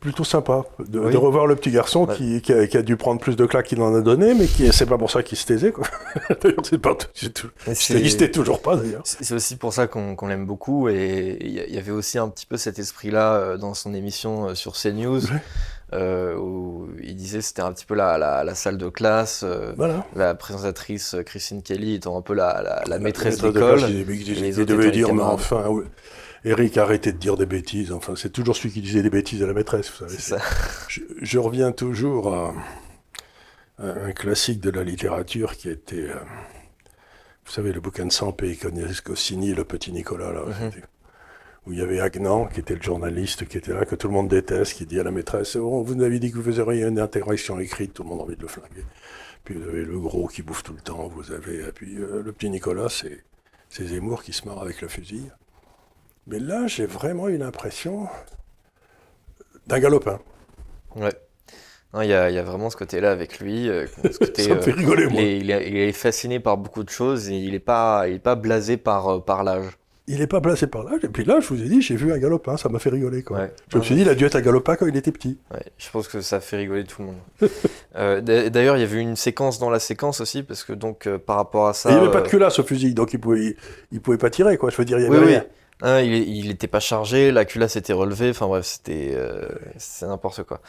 [0.00, 1.12] plutôt sympa de, oui.
[1.12, 2.14] de, revoir le petit garçon ouais.
[2.14, 4.46] qui, qui, a, qui, a, dû prendre plus de claques qu'il en a donné, mais
[4.46, 5.72] qui c'est pas pour ça qu'il se taisait.
[6.42, 9.02] d'ailleurs, c'est pas, tout, il se taisait toujours pas d'ailleurs.
[9.04, 12.46] C'est aussi pour ça qu'on qu l'aime beaucoup et il y avait aussi un petit
[12.46, 15.24] peu cet esprit-là euh, dans son émission euh, sur CNews.
[15.24, 15.42] Ouais.
[15.94, 19.72] Euh, où il disait c'était un petit peu la, la, la salle de classe, euh,
[19.74, 20.06] voilà.
[20.14, 23.80] la présentatrice euh, Christine Kelly étant un peu la, maîtresse d'école.
[23.88, 24.04] Il
[24.66, 25.84] devait dire, mais enfin, oui.
[26.44, 27.90] Eric, arrêtez de dire des bêtises.
[27.90, 30.18] Enfin, c'est toujours celui qui disait des bêtises à la maîtresse, vous savez.
[30.18, 30.38] Ça.
[30.88, 32.54] Je, je, reviens toujours à,
[33.78, 36.20] à, un classique de la littérature qui était, euh,
[37.46, 38.58] vous savez, le bouquin de Sampé,
[39.04, 40.42] Goscinny, le petit Nicolas, là.
[40.42, 40.82] Mm -hmm
[41.68, 44.14] où il y avait Agnan, qui était le journaliste, qui était là, que tout le
[44.14, 46.82] monde déteste, qui dit à la maîtresse oh, Vous nous avez dit que vous faisiez
[46.82, 48.84] une interaction écrite, tout le monde a envie de le flinguer.
[49.44, 51.68] Puis vous avez le gros qui bouffe tout le temps, vous avez.
[51.68, 55.30] Et puis euh, le petit Nicolas, c'est Zemmour qui se marre avec le fusil.
[56.26, 58.08] Mais là, j'ai vraiment eu l'impression
[59.66, 60.18] d'un galopin.
[60.96, 61.12] Ouais.
[61.94, 63.68] Il y, y, a vraiment ce côté-là avec lui.
[63.68, 65.20] Euh, ce côté, Ça me fait rigoler, euh, moi.
[65.20, 68.08] Il est, il, est, il est, fasciné par beaucoup de choses et il n'est pas,
[68.08, 69.78] il est pas blasé par, par l'âge
[70.08, 71.04] il n'est pas placé par l'âge.
[71.04, 73.22] Et puis là, je vous ai dit, j'ai vu un galopin, ça m'a fait rigoler.
[73.22, 73.38] Quoi.
[73.38, 73.52] Ouais.
[73.68, 75.38] Je me suis dit, il a dû être un galopin quand il était petit.
[75.52, 77.16] Ouais, je pense que ça fait rigoler tout le monde.
[77.96, 81.18] euh, D'ailleurs, il y avait une séquence dans la séquence aussi, parce que donc euh,
[81.18, 81.90] par rapport à ça.
[81.90, 82.12] Et il n'y avait euh...
[82.12, 83.56] pas de culasse au fusil, donc il pouvait, il,
[83.92, 84.70] il, pouvait pas tirer, quoi.
[84.70, 85.44] Je veux dire, il y avait oui, rien.
[85.46, 85.54] Oui.
[85.80, 89.46] Hein, il n'était pas chargé, la culasse était relevée, enfin bref, c'était euh,
[90.02, 90.60] n'importe quoi.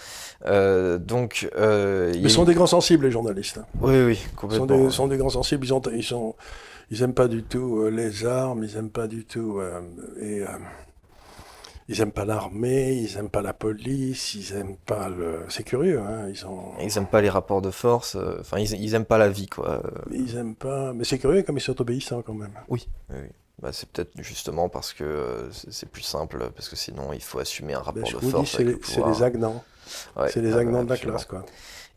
[0.46, 3.60] Euh, donc, euh, Mais ils sont des grands sensibles, les journalistes.
[3.82, 4.66] Oui, oui, complètement.
[4.66, 6.36] Ils sont des, sont des grands sensibles, ils, ont, ils sont
[6.92, 9.82] ils aiment pas du tout euh, les armes, ils aiment pas du tout euh,
[10.20, 10.48] et euh,
[11.88, 15.46] ils aiment pas l'armée, ils aiment pas la police, ils aiment pas le.
[15.50, 16.28] C'est curieux, hein.
[16.30, 16.74] Ils ont.
[16.82, 18.16] Ils aiment pas les rapports de force.
[18.40, 19.82] Enfin, ils, ils aiment pas la vie, quoi.
[20.12, 20.94] Ils aiment pas.
[20.94, 22.54] Mais c'est curieux comme ils sont obéissants quand même.
[22.68, 22.88] Oui.
[23.10, 23.30] oui.
[23.60, 27.74] Bah, c'est peut-être justement parce que c'est plus simple, parce que sinon il faut assumer
[27.74, 28.52] un rapport ben, je de vous force.
[28.56, 29.64] C'est les, les agnants.
[30.16, 31.44] Ouais, c'est les agnants de la classe, quoi.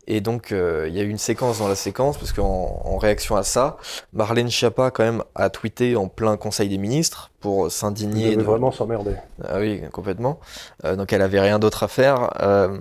[0.05, 2.97] Et donc, euh, il y a eu une séquence dans la séquence, parce qu'en en
[2.97, 3.77] réaction à ça,
[4.11, 8.33] Marlène Schiappa, quand même, a tweeté en plein Conseil des ministres pour s'indigner.
[8.33, 8.43] Elle de...
[8.43, 9.15] vraiment s'emmerder.
[9.45, 10.41] Ah oui, complètement.
[10.83, 12.31] Euh, donc, elle avait rien d'autre à faire.
[12.41, 12.77] Euh,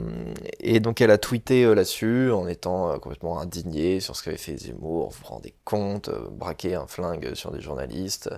[0.59, 5.11] et donc, elle a tweeté là-dessus, en étant complètement indignée sur ce qu'avait fait Zemmour.
[5.11, 8.31] Vous vous rendez compte, braquer un flingue sur des journalistes.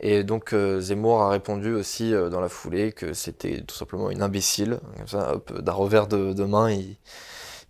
[0.00, 4.78] Et donc Zemmour a répondu aussi dans la foulée que c'était tout simplement une imbécile.
[4.96, 6.96] Comme ça, d'un revers de, de main, il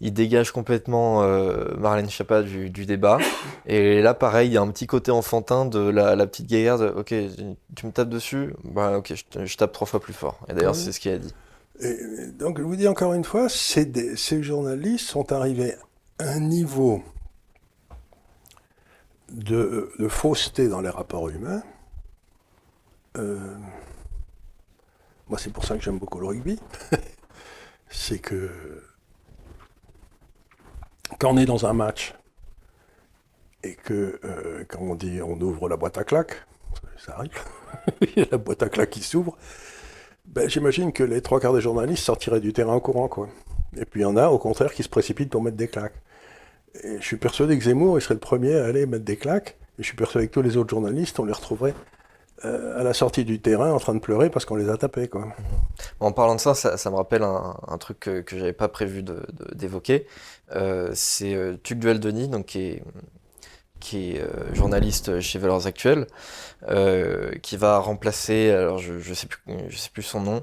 [0.00, 3.18] il dégage complètement euh, Marlène Schiappa du, du, débat.
[3.66, 6.94] Et là, pareil, il y a un petit côté enfantin de la, la petite gaillarde.
[6.96, 7.14] Ok,
[7.74, 10.38] tu me tapes dessus Bah ok, je, je tape trois fois plus fort.
[10.48, 11.34] Et d'ailleurs, c'est ce qu'il a dit.
[11.80, 11.96] Et
[12.38, 15.74] donc, je vous dis encore une fois, des, ces journalistes sont arrivés
[16.18, 17.02] à un niveau
[19.30, 21.62] de, de fausseté dans les rapports humains.
[23.16, 23.56] Euh,
[25.28, 26.58] moi, c'est pour ça que j'aime beaucoup le rugby.
[27.90, 28.50] c'est que
[31.18, 32.14] quand on est dans un match
[33.64, 36.46] et que, euh, quand on dit on ouvre la boîte à claques,
[36.96, 37.32] ça arrive,
[38.02, 39.36] il y a la boîte à claques qui s'ouvre,
[40.26, 43.08] ben, j'imagine que les trois quarts des journalistes sortiraient du terrain en courant.
[43.76, 46.00] Et puis il y en a, au contraire, qui se précipitent pour mettre des claques.
[46.84, 49.56] Je suis persuadé que Zemmour, serait le premier à aller mettre des claques.
[49.78, 51.74] Et je suis persuadé que tous les autres journalistes, on les retrouverait
[52.44, 55.08] euh, à la sortie du terrain en train de pleurer parce qu'on les a tapés.
[55.08, 55.28] Quoi.
[56.00, 59.04] En parlant de ça, ça, me rappelle un, truc que, que j'avais pas prévu
[59.54, 60.06] d'évoquer.
[60.54, 62.80] Euh, c'est euh, Tuc Duel-Denis, donc qui
[63.92, 66.06] est, euh, journaliste chez Valeurs Actuelles,
[67.42, 70.42] qui va remplacer, alors je, je sais plus, je son nom,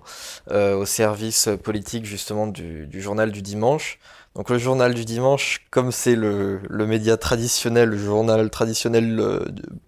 [0.51, 3.99] au service politique justement du journal du dimanche.
[4.35, 9.39] Donc le journal du dimanche, comme c'est le, le, média traditionnel, le journal traditionnel euh,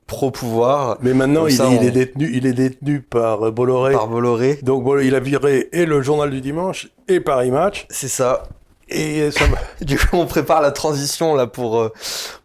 [0.07, 0.97] pro-pouvoir.
[1.01, 1.81] Mais maintenant, il, ça, est, on...
[1.81, 3.93] il, est détenu, il est détenu par Bolloré.
[3.93, 4.59] Par Bolloré.
[4.63, 7.87] Donc il a viré et le journal du dimanche et Paris Match.
[7.89, 8.43] C'est ça.
[8.89, 9.45] Et ça
[9.81, 11.91] du coup, on prépare la transition là pour euh,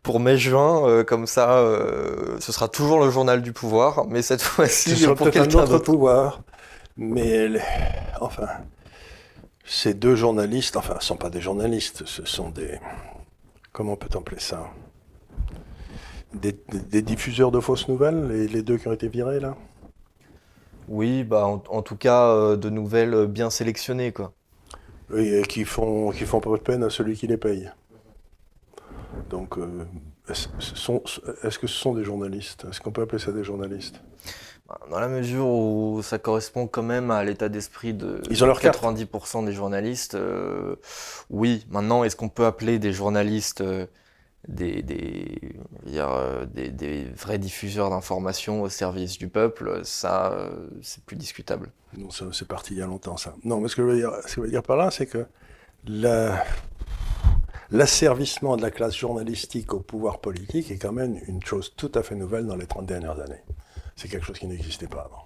[0.02, 4.42] pour mai-juin, euh, comme ça, euh, ce sera toujours le journal du pouvoir, mais cette
[4.42, 6.40] fois-ci pour quelqu'un d'autre pouvoir.
[6.96, 7.48] Mais,
[8.20, 8.48] enfin,
[9.64, 12.78] ces deux journalistes, enfin, ce ne sont pas des journalistes, ce sont des.
[13.72, 14.70] Comment peut-on appeler ça?
[16.34, 19.54] Des, diffuseurs de fausses nouvelles, les, les, deux qui ont été virés, là?
[20.88, 24.32] Oui, bah, en, tout cas, euh, de nouvelles bien sélectionnées, quoi.
[25.10, 27.70] Oui, et qui font, qui font pas de peine à celui qui les paye.
[29.28, 29.84] Donc, euh,
[30.28, 30.48] est-ce
[31.58, 32.66] que ce sont des journalistes?
[32.68, 34.00] Est-ce qu'on peut appeler ça des journalistes?
[34.90, 38.60] Dans la mesure où ça correspond quand même à l'état d'esprit de Ils ont leur
[38.60, 40.76] 90% des journalistes, euh,
[41.30, 41.66] oui.
[41.70, 43.86] Maintenant, est-ce qu'on peut appeler des journalistes euh,
[44.48, 45.38] des, des,
[46.46, 50.50] des, vrais diffuseurs d'informations au service du peuple Ça,
[50.82, 51.70] c'est plus discutable.
[51.96, 53.34] Non, c'est parti il y a longtemps, ça.
[53.44, 55.06] Non, mais ce que je veux dire, ce que je veux dire par là, c'est
[55.06, 55.26] que
[55.86, 56.44] la
[57.72, 62.02] l'asservissement de la classe journalistique au pouvoir politique est quand même une chose tout à
[62.02, 63.42] fait nouvelle dans les 30 dernières années.
[63.96, 65.24] C'est quelque chose qui n'existait pas avant.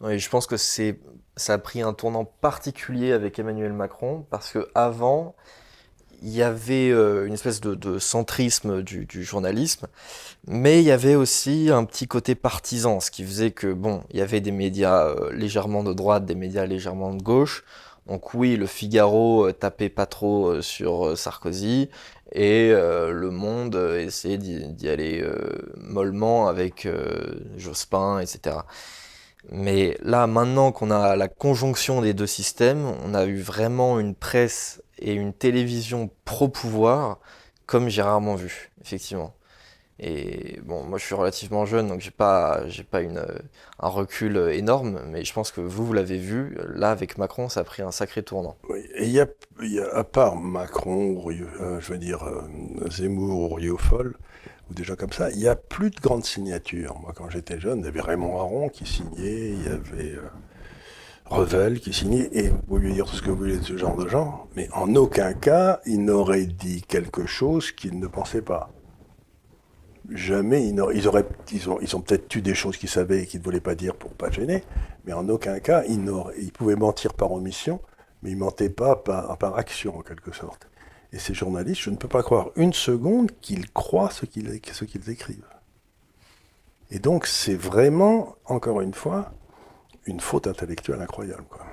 [0.00, 0.98] Oui, je pense que c'est,
[1.36, 5.34] ça a pris un tournant particulier avec Emmanuel Macron, parce que avant,
[6.22, 9.86] il y avait euh, une espèce de, centrisme du, journalisme,
[10.46, 14.18] mais il y avait aussi un petit côté partisan, ce qui faisait que, bon, il
[14.18, 17.64] y avait des médias euh, légèrement de droite, des médias légèrement de gauche,
[18.06, 21.90] donc oui, le Figaro euh, tapait pas trop euh, sur Sarkozy
[22.32, 25.24] et Le Monde essayait d'y aller
[25.76, 26.88] mollement avec
[27.56, 28.58] Jospin, etc.
[29.48, 34.14] Mais là, maintenant qu'on a la conjonction des deux systèmes, on a eu vraiment une
[34.14, 37.18] presse et une télévision pro-pouvoir
[37.66, 39.34] comme j'ai rarement vu, effectivement.
[40.02, 43.22] Et bon, moi je suis relativement jeune, donc j'ai pas, j'ai pas une,
[43.78, 47.60] un recul énorme, mais je pense que vous, vous l'avez vu, là avec Macron, ça
[47.60, 48.56] a pris un sacré tournant.
[48.70, 49.26] Oui, et il y a,
[49.94, 54.16] à part Macron, euh, je veux dire euh, Zemmour ou Riofol,
[54.70, 56.98] ou des gens comme ça, il n'y a plus de grandes signatures.
[56.98, 60.30] Moi quand j'étais jeune, il y avait Raymond Aron qui signait, il y avait euh,
[61.26, 63.98] Revel qui signait, et vous pouvez dire tout ce que vous voulez de ce genre
[63.98, 68.70] de gens, mais en aucun cas il n'aurait dit quelque chose qu'il ne pensait pas
[70.10, 73.26] jamais ils, ils, auraient, ils ont, ils ont peut-être eu des choses qu'ils savaient et
[73.26, 74.64] qu'ils ne voulaient pas dire pour pas gêner,
[75.04, 77.80] mais en aucun cas ils, ils pouvaient mentir par omission,
[78.22, 80.68] mais ils mentaient pas par, par action en quelque sorte.
[81.12, 85.10] Et ces journalistes, je ne peux pas croire une seconde qu'ils croient ce qu'ils qu'ils
[85.10, 85.48] écrivent.
[86.90, 89.32] Et donc c'est vraiment, encore une fois,
[90.06, 91.44] une faute intellectuelle incroyable.
[91.48, 91.64] Quoi.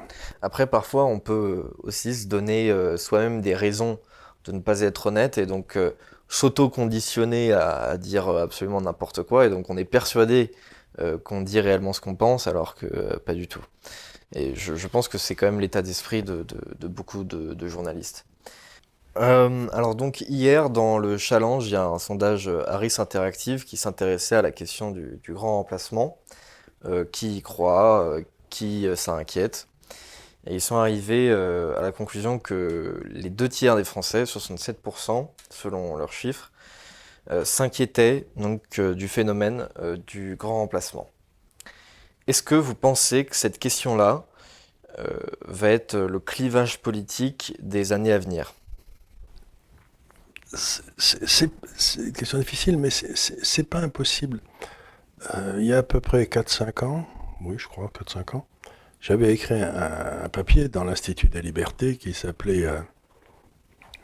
[0.41, 3.99] Après, parfois, on peut aussi se donner euh, soi-même des raisons
[4.45, 5.91] de ne pas être honnête, et donc euh,
[6.29, 10.51] s'auto-conditionner à, dire absolument n'importe quoi, et donc on est persuadé
[10.99, 13.63] euh, qu'on dit réellement ce qu'on pense, alors que euh, pas du tout.
[14.33, 16.43] Et je, pense que c'est quand même l'état d'esprit de,
[16.87, 18.25] beaucoup de, journalistes.
[19.15, 23.77] Euh, alors donc hier dans le challenge, il y a un sondage Harris Interactive qui
[23.77, 26.17] s'intéressait à la question du, du grand remplacement.
[27.11, 28.17] qui y croit,
[28.49, 29.67] qui s'inquiète.
[30.47, 35.27] Et ils sont arrivés euh, à la conclusion que les deux tiers des Français, 67%
[35.49, 36.51] selon leurs chiffres,
[37.31, 39.67] euh, s'inquiétaient donc euh, du phénomène
[40.07, 41.09] du grand remplacement.
[42.27, 44.25] Est-ce que vous pensez que cette question-là
[45.45, 48.55] va être le clivage politique des années à venir?
[50.51, 51.51] C'est
[51.97, 54.39] une question difficile, mais c'est pas impossible.
[55.57, 57.07] il y a à peu près 4-5 ans,
[57.41, 58.47] oui je crois, 4-5 ans,
[58.99, 62.81] j'avais écrit un, papier dans l'Institut des libertés qui s'appelait, euh,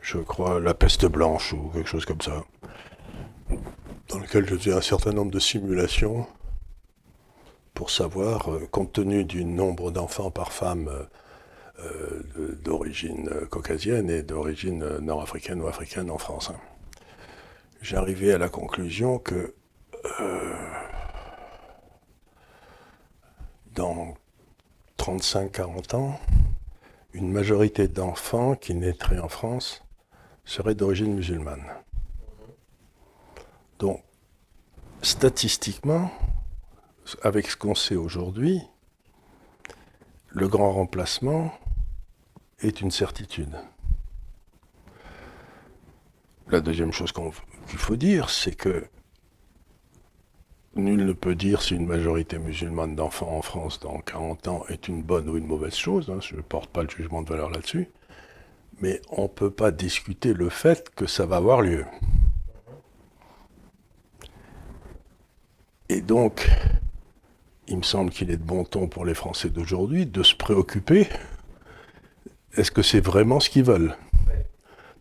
[0.01, 2.43] je crois, La peste blanche ou quelque chose comme ça,
[4.10, 6.27] dans lequel je faisais un certain nombre de simulations
[7.73, 10.89] pour savoir, euh, compte tenu du nombre d'enfants par femme
[11.79, 12.23] euh,
[12.63, 16.60] d'origine caucasienne et d'origine nord-africaine ou africaine en France, hein.
[17.82, 19.56] j'arrivais à la conclusion que
[23.73, 24.15] dans
[25.03, 26.19] 35-40 ans,
[27.11, 29.83] une majorité d'enfants qui naîtraient en France
[30.45, 31.65] seraient d'origine musulmane.
[33.79, 34.01] Donc,
[35.01, 36.09] statistiquement,
[37.21, 38.61] avec ce qu'on sait aujourd'hui,
[40.29, 41.53] le grand remplacement
[42.61, 43.59] est une certitude.
[46.47, 48.87] La deuxième chose qu'il faut dire, c'est que
[50.75, 54.88] Nul ne peut dire si une majorité musulmane d'enfants en France dans 40 ans est
[54.88, 56.09] une bonne ou une mauvaise chose.
[56.09, 57.89] Hein, je ne porte pas le jugement de valeur là-dessus.
[58.81, 61.86] Mais on ne peut pas discuter le fait que ça va avoir lieu.
[65.89, 66.49] Et donc,
[67.67, 71.07] il me semble qu'il est de bon ton pour les Français d'aujourd'hui de se préoccuper.
[72.55, 73.95] Est-ce que c'est vraiment ce qu'ils veulent?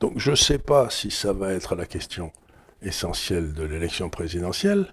[0.01, 2.33] Donc je ne sais pas si ça va être la question
[2.83, 4.93] essentielle de l'élection présidentielle,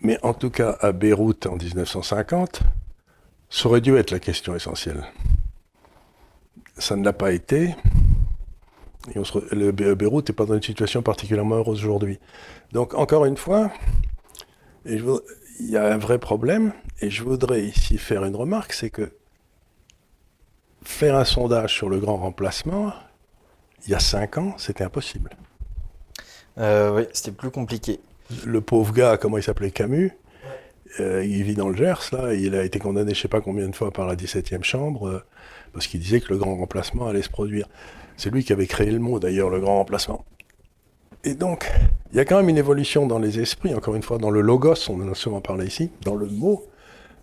[0.00, 2.62] mais en tout cas, à Beyrouth en 1950,
[3.52, 5.04] Ça aurait dû être la question essentielle.
[6.78, 7.74] Ça ne l'a pas été.
[9.14, 12.20] Et on se le Beyrouth n'est pas dans une situation particulièrement heureuse aujourd'hui.
[12.72, 13.72] Donc, encore une fois,
[14.84, 15.02] il
[15.60, 19.12] y a un vrai problème, et je voudrais ici faire une remarque, c'est que
[20.82, 22.92] faire un sondage sur le grand remplacement,
[23.84, 25.30] il y a cinq ans, c'était impossible.
[26.58, 28.00] Euh, oui, c'était plus compliqué.
[28.46, 30.12] Le pauvre gars, comment il s'appelait Camus,
[30.98, 33.68] euh, il vit dans le Gers, là, il a été condamné je sais pas combien
[33.68, 35.24] de fois par la 17e chambre, euh,
[35.72, 37.68] parce qu'il disait que le grand remplacement allait se produire.
[38.16, 40.24] C'est lui qui avait créé le mot, d'ailleurs, le grand remplacement.
[41.22, 41.70] Et donc,
[42.12, 44.40] il y a quand même une évolution dans les esprits, encore une fois, dans le
[44.40, 46.64] logos, on en a souvent parlé ici, dans le mot.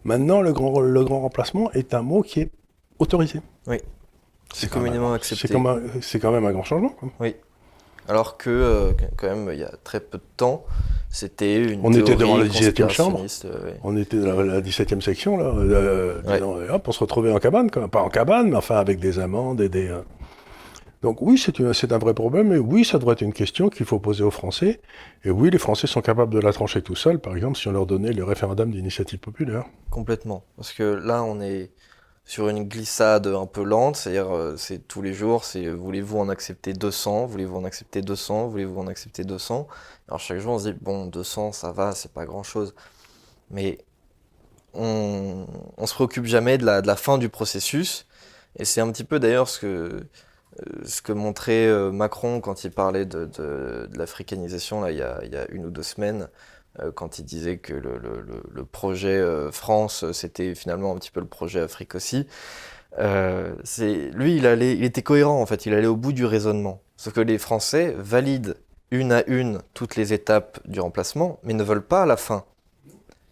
[0.04, 2.52] Maintenant, le grand, le grand remplacement est un mot qui est
[3.00, 3.42] autorisé.
[3.66, 3.78] Oui.
[4.54, 5.48] C'est communément accepté.
[6.02, 6.96] C'est quand, même un grand changement.
[7.20, 7.36] Oui.
[8.08, 10.64] Alors que, euh, quand même, il y a très peu de temps,
[11.18, 11.80] c'était une.
[11.84, 13.26] On était devant la 17e chambre.
[13.84, 15.46] On était dans la, 17e section, là.
[15.46, 19.60] Euh, hop, on se retrouvait en cabane, pas en cabane, mais enfin avec des amendes
[19.62, 19.88] et des.
[19.88, 20.02] Euh.
[21.02, 24.00] Donc oui, c'est un vrai problème, et oui, ça devrait être une question qu'il faut
[24.00, 24.80] poser aux Français.
[25.24, 27.72] Et oui, les Français sont capables de la trancher tout seuls, par exemple, si on
[27.72, 29.66] leur donnait le référendum d'initiative populaire.
[29.90, 30.44] Complètement.
[30.56, 31.72] Parce que là, on est
[32.28, 36.30] sur une glissade un peu lente, c'est-à-dire euh, c'est tous les jours, c'est voulez-vous en
[36.30, 39.68] accepter 200, voulez-vous en accepter 200, voulez-vous en accepter 200.
[40.10, 42.76] Alors chaque jour on se dit bon 200 ça va, c'est pas grand-chose,
[43.52, 43.80] mais
[44.74, 48.08] on, on se préoccupe jamais de la, de la fin du processus.
[48.58, 52.64] Et c'est un petit peu d'ailleurs ce que euh, ce que montrait euh, Macron quand
[52.64, 55.84] il parlait de, de, de l'africanisation il y, a, il y a une ou deux
[55.84, 56.24] semaines.
[56.24, 56.30] euh,
[56.96, 61.60] quand il disait que le, projet euh, France, c'était finalement un petit peu le projet
[61.60, 62.28] Afrique aussi.
[63.00, 63.54] Euh,
[64.14, 66.82] lui, il, allait, il était cohérent en fait, il allait au bout du raisonnement.
[66.96, 68.56] Sauf que les Français valident
[68.92, 72.46] une à une toutes les étapes du remplacement, mais ne veulent pas à la fin.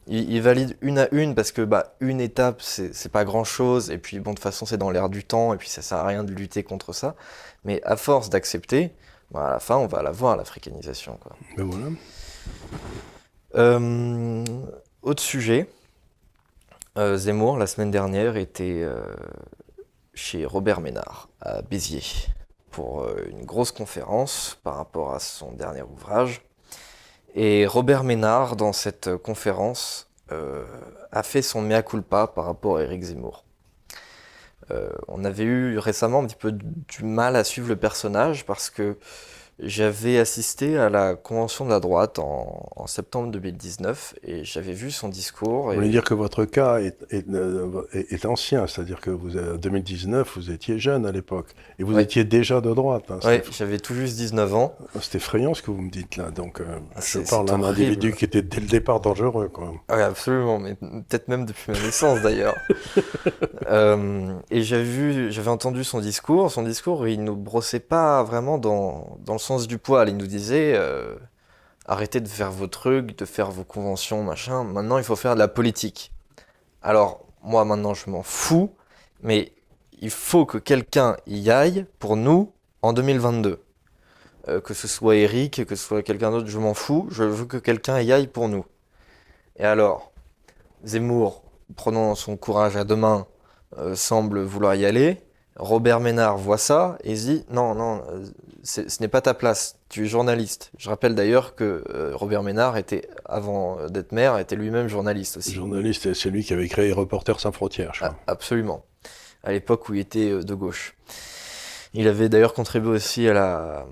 [0.07, 3.89] Ils, ils valident une à une parce que bah, une étape, c'est pas grand chose,
[3.89, 5.97] et puis bon, de toute façon, c'est dans l'air du temps, et puis ça sert
[5.97, 7.15] à rien de lutter contre ça.
[7.63, 8.91] Mais à force d'accepter,
[9.31, 11.19] bah, à la fin, on va la voir, l'africanisation.
[11.57, 11.87] Ben voilà.
[13.57, 14.43] Euh,
[15.01, 15.69] autre sujet,
[16.97, 19.01] euh, Zemmour, la semaine dernière, était euh,
[20.13, 22.27] chez Robert Ménard, à Béziers,
[22.69, 26.41] pour une grosse conférence par rapport à son dernier ouvrage.
[27.33, 30.09] Et Robert Ménard, dans cette conférence,
[31.11, 33.45] a fait son mea culpa par rapport à Éric Zemmour.
[35.07, 38.97] on avait eu récemment un petit peu du mal à suivre le personnage parce que
[39.59, 44.91] j'avais assisté à la convention de la droite en, en septembre 2019 et j'avais vu
[44.91, 45.69] son discours.
[45.69, 47.25] Vous voulez dire que votre cas est, est,
[47.93, 51.47] est, ancien, c'est-à-dire que vous, en 2019, vous étiez jeune à l'époque
[51.79, 53.05] et vous étiez déjà de droite.
[53.09, 54.75] Hein, oui, j'avais tout juste 19 ans.
[54.99, 56.31] C'est effrayant ce que vous me dites là.
[56.31, 56.65] Donc, euh,
[56.95, 59.47] ah, je parle d'un individu qui était dès le départ dangereux.
[59.47, 59.71] Quoi.
[59.89, 62.55] Oui, absolument, mais peut-être même depuis ma naissance d'ailleurs.
[63.69, 66.51] euh, et j'avais entendu son discours.
[66.51, 70.09] Son discours, il ne brossait pas vraiment dans, dans le sens du poil.
[70.09, 71.15] Il nous disait euh,
[71.85, 74.63] arrêtez de faire vos trucs, de faire vos conventions, machin.
[74.63, 76.11] Maintenant, il faut faire de la politique.
[76.81, 78.71] Alors, moi, maintenant, je m'en fous,
[79.21, 79.53] mais
[80.01, 83.61] il faut que quelqu'un y aille pour nous en 2022.
[84.47, 87.07] Euh, que ce soit Eric, que ce soit quelqu'un d'autre, je m'en fous.
[87.09, 88.65] Je veux que quelqu'un y aille pour nous.
[89.57, 90.11] Et alors,
[90.83, 91.43] Zemmour,
[91.75, 93.25] prenant son courage à deux mains,
[93.77, 95.17] euh, semble vouloir y aller.
[95.57, 98.25] Robert Ménard voit ça et dit non, non, euh,
[98.63, 100.71] ce n'est pas ta place, tu es journaliste.
[100.77, 105.37] Je rappelle d'ailleurs que euh, Robert Ménard était, avant euh, d'être maire, était lui-même journaliste
[105.37, 105.53] aussi.
[105.53, 108.15] Journaliste, c'est lui qui avait créé Reporters sans frontières, je crois.
[108.27, 108.83] Ah, absolument,
[109.43, 110.95] à l'époque où il était de gauche.
[111.93, 113.85] Il avait d'ailleurs contribué aussi à la.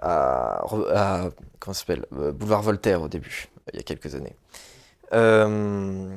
[0.00, 1.28] à, à
[1.60, 4.34] comment s'appelle Boulevard Voltaire au début, il y a quelques années.
[5.12, 6.16] Euh,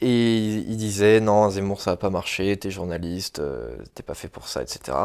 [0.00, 4.28] et il disait non, Zemmour ça va pas marcher, t'es journaliste, euh, t'es pas fait
[4.28, 4.96] pour ça, etc.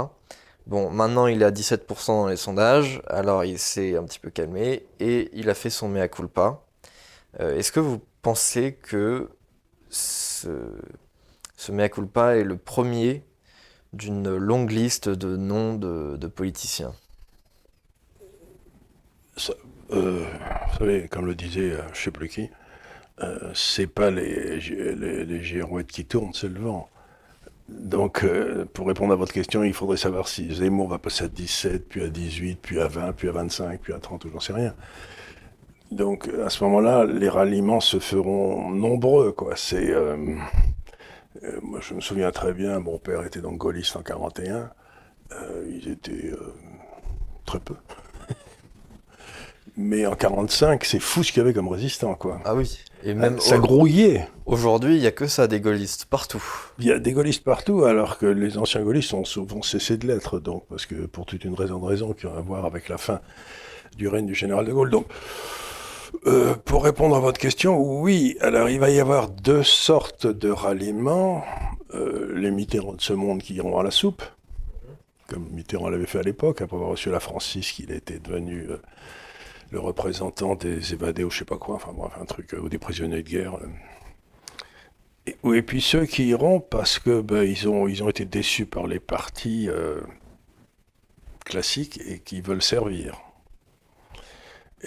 [0.67, 4.29] Bon, maintenant il est à 17% dans les sondages, alors il s'est un petit peu
[4.29, 6.61] calmé et il a fait son mea culpa.
[7.41, 9.29] Euh, Est-ce que vous pensez que
[9.89, 10.47] ce,
[11.69, 13.23] mea culpa est le premier
[13.93, 16.93] d'une longue liste de noms de, politiciens?
[19.91, 20.25] Euh,
[20.71, 22.49] Vous savez, comme le disait je sais plus qui,
[23.23, 26.89] euh, c'est pas les, les, girouettes qui tournent, c'est le vent.
[27.69, 31.27] Donc, euh, pour répondre à votre question, il faudrait savoir si Zemmour va passer à
[31.29, 34.39] 17, puis à 18, puis à 20, puis à 25, puis à 30, ou j'en
[34.39, 34.75] sais rien.
[35.91, 39.33] Donc, à ce moment-là, les ralliements se feront nombreux,
[39.73, 40.17] euh,
[41.61, 44.71] moi, je me souviens très bien, mon père était donc gaulliste en 41.
[45.69, 46.31] ils étaient
[47.45, 47.75] très peu.
[49.77, 52.17] Mais en 45, c'est fou ce qu'il y avait comme résistant.
[52.43, 52.79] Ah oui.
[53.05, 54.27] Et même ça grouillait.
[54.47, 56.43] Aujourd'hui, il n'y a que ça, des gaullistes partout.
[56.79, 60.07] Il y a des gaullistes partout, alors que les anciens gaullistes ont souvent cessé de
[60.07, 62.89] l'être, donc, parce que pour toute une raison de raison qui a à voir avec
[62.89, 63.21] la fin
[63.95, 64.89] du règne du général de Gaulle.
[64.89, 65.05] Donc,
[66.25, 70.49] euh, pour répondre à votre question, oui, alors il va y avoir deux sortes de
[70.49, 71.45] ralliements.
[71.93, 74.23] Euh, les Mitterrand de ce monde qui iront à la soupe,
[75.27, 78.81] comme Mitterrand l'avait fait à l'époque, après avoir reçu la Francis, qu'il était devenu euh,
[79.75, 82.77] le représentant des évadés ou je sais pas quoi, enfin bref, un truc, ou des
[82.79, 83.59] prisonniers de guerre.
[85.27, 88.65] Et, et, puis ceux qui iront parce que ben, ils, ont, ils ont été déçus
[88.65, 89.67] par les partis
[91.43, 93.21] classiques et qui veulent servir.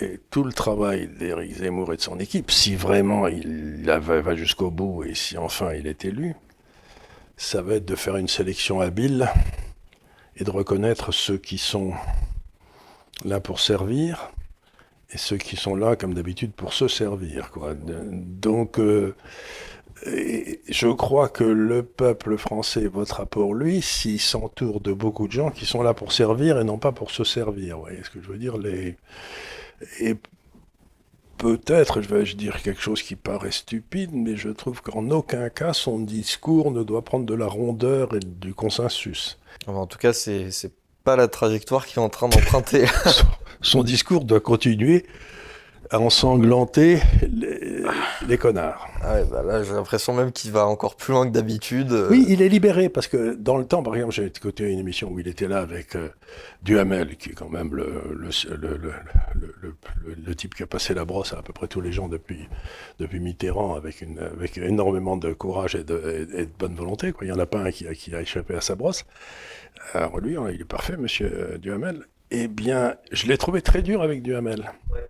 [0.00, 4.70] Et tout le travail d'Éric Zemmour et de son équipe, si vraiment il va jusqu'au
[4.70, 6.34] bout et si enfin il est élu,
[7.36, 9.28] ça va être de faire une sélection habile
[10.36, 11.92] et de reconnaître ceux qui sont
[13.24, 14.30] là pour servir
[15.10, 17.50] et ceux qui sont là, comme d'habitude, pour se servir.
[17.50, 17.74] Quoi.
[17.74, 19.14] Donc, euh,
[20.06, 25.50] je crois que le peuple français votera pour lui s'il s'entoure de beaucoup de gens
[25.50, 27.76] qui sont là pour servir et non pas pour se servir.
[27.76, 28.58] Vous voyez ce que je veux dire?
[28.58, 28.96] Les
[30.00, 30.16] et
[31.38, 35.72] peut-être, je vais dire quelque chose qui paraît stupide, mais je trouve qu'en aucun cas
[35.72, 39.38] son discours ne doit prendre de la rondeur et du consensus.
[39.66, 40.50] En tout cas, c'est
[41.04, 42.86] pas la trajectoire qu'il est en train d'emprunter.
[43.60, 45.04] son discours doit continuer
[45.90, 47.00] à ensanglanter
[48.26, 48.86] les, connards.
[49.02, 51.92] Ah ouais, bah là, j'ai l'impression même qu'il va encore plus loin que d'habitude.
[52.10, 55.10] Oui, il est libéré parce que dans le temps, par exemple, j'ai écouté une émission
[55.10, 56.10] où il était là avec euh,
[56.62, 58.92] Duhamel, qui est quand même le le, le,
[60.26, 62.48] le, type qui a passé la brosse à à peu près tous les gens depuis,
[62.98, 67.12] depuis Mitterrand, avec, une, avec énormément de courage et de, et, de bonne volonté.
[67.12, 67.24] Quoi.
[67.26, 69.06] Il n'y en a pas un qui, qui a échappé à sa brosse.
[69.94, 72.04] Alors lui, hein, il est parfait, monsieur Duhamel.
[72.30, 74.72] Eh bien, je l'ai trouvé très dur avec Duhamel.
[74.92, 75.08] Ouais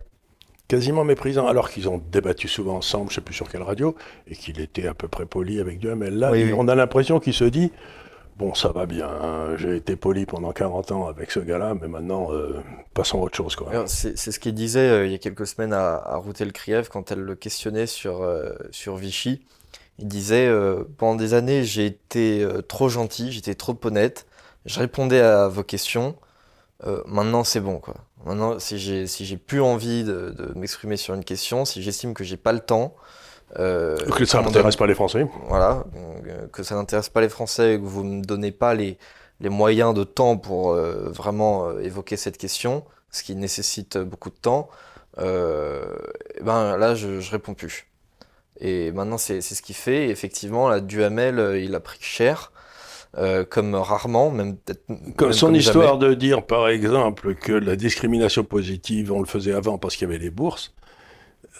[0.69, 3.95] quasiment méprisant, alors qu'ils ont débattu souvent ensemble, je ne sais plus sur quelle radio,
[4.27, 6.17] et qu'il était à peu près poli avec Duhamel.
[6.17, 7.73] Là, on a l'impression qu'il se dit
[8.37, 11.89] Bon, ça va bien, hein, j'ai été poli pendant 40 ans avec ce gars-là, mais
[11.89, 12.61] maintenant, euh,
[12.93, 13.57] passons à autre chose.
[13.87, 17.11] C'est ce qu'il disait euh, il y a quelques semaines à, à Routel Kriev quand
[17.11, 19.41] elle le questionnait sur, euh, sur Vichy.
[19.97, 20.49] Il disait
[20.97, 24.27] Pendant des années, j'ai été trop gentil, j'étais trop honnête,
[24.65, 26.15] je répondais à vos questions.
[26.85, 27.95] Euh, maintenant c'est bon quoi.
[28.25, 32.13] Maintenant si j'ai si j'ai plus envie de, de m'exprimer sur une question, si j'estime
[32.13, 32.95] que j'ai pas le temps,
[33.57, 35.27] euh, que ça n'intéresse pas les Français.
[35.47, 38.97] Voilà, euh, que ça n'intéresse pas les Français, que vous me donnez pas les
[39.41, 44.35] les moyens de temps pour euh, vraiment évoquer cette question, ce qui nécessite beaucoup de
[44.35, 44.69] temps.
[45.17, 47.87] Et ben là je, je réponds plus.
[48.61, 50.07] Et maintenant c'est c'est ce qu'il fait.
[50.07, 52.51] Et effectivement la Duhamel il a pris cher.
[53.17, 55.33] Euh, comme rarement, même peut-être.
[55.33, 59.95] Son histoire de dire, par exemple, que la discrimination positive, on le faisait avant parce
[59.95, 60.75] qu'il y avait les bourses.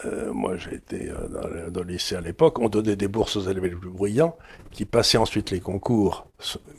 [0.06, 2.60] Euh, moi, j'étais euh, dans, le lycée à l'époque.
[2.60, 4.38] On donnait des bourses aux élèves les plus brillants,
[4.72, 6.28] qui passaient ensuite les concours,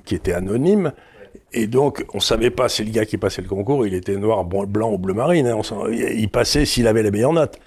[0.04, 0.92] qui étaient anonymes.
[1.52, 4.44] Et donc, on savait pas si le gars qui passait le concours, il était noir,
[4.44, 5.48] blanc ou bleu marine.
[5.48, 5.60] Hein.
[5.90, 7.58] il passait s'il avait les meilleures notes.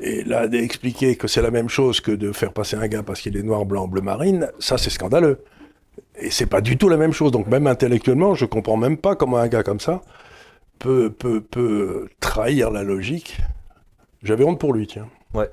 [0.00, 3.20] Et là, d'expliquer que c'est la même chose que de faire passer un gars parce
[3.20, 5.44] qu'il est noir, blanc, bleu marine, ça c'est scandaleux.
[6.18, 7.32] Et c'est pas du tout la même chose.
[7.32, 10.02] Donc même intellectuellement, je comprends même pas comment un gars comme ça
[10.80, 13.38] peut, peut, peut trahir la logique.
[14.24, 15.08] J'avais honte pour lui, tiens.
[15.34, 15.50] Ouais.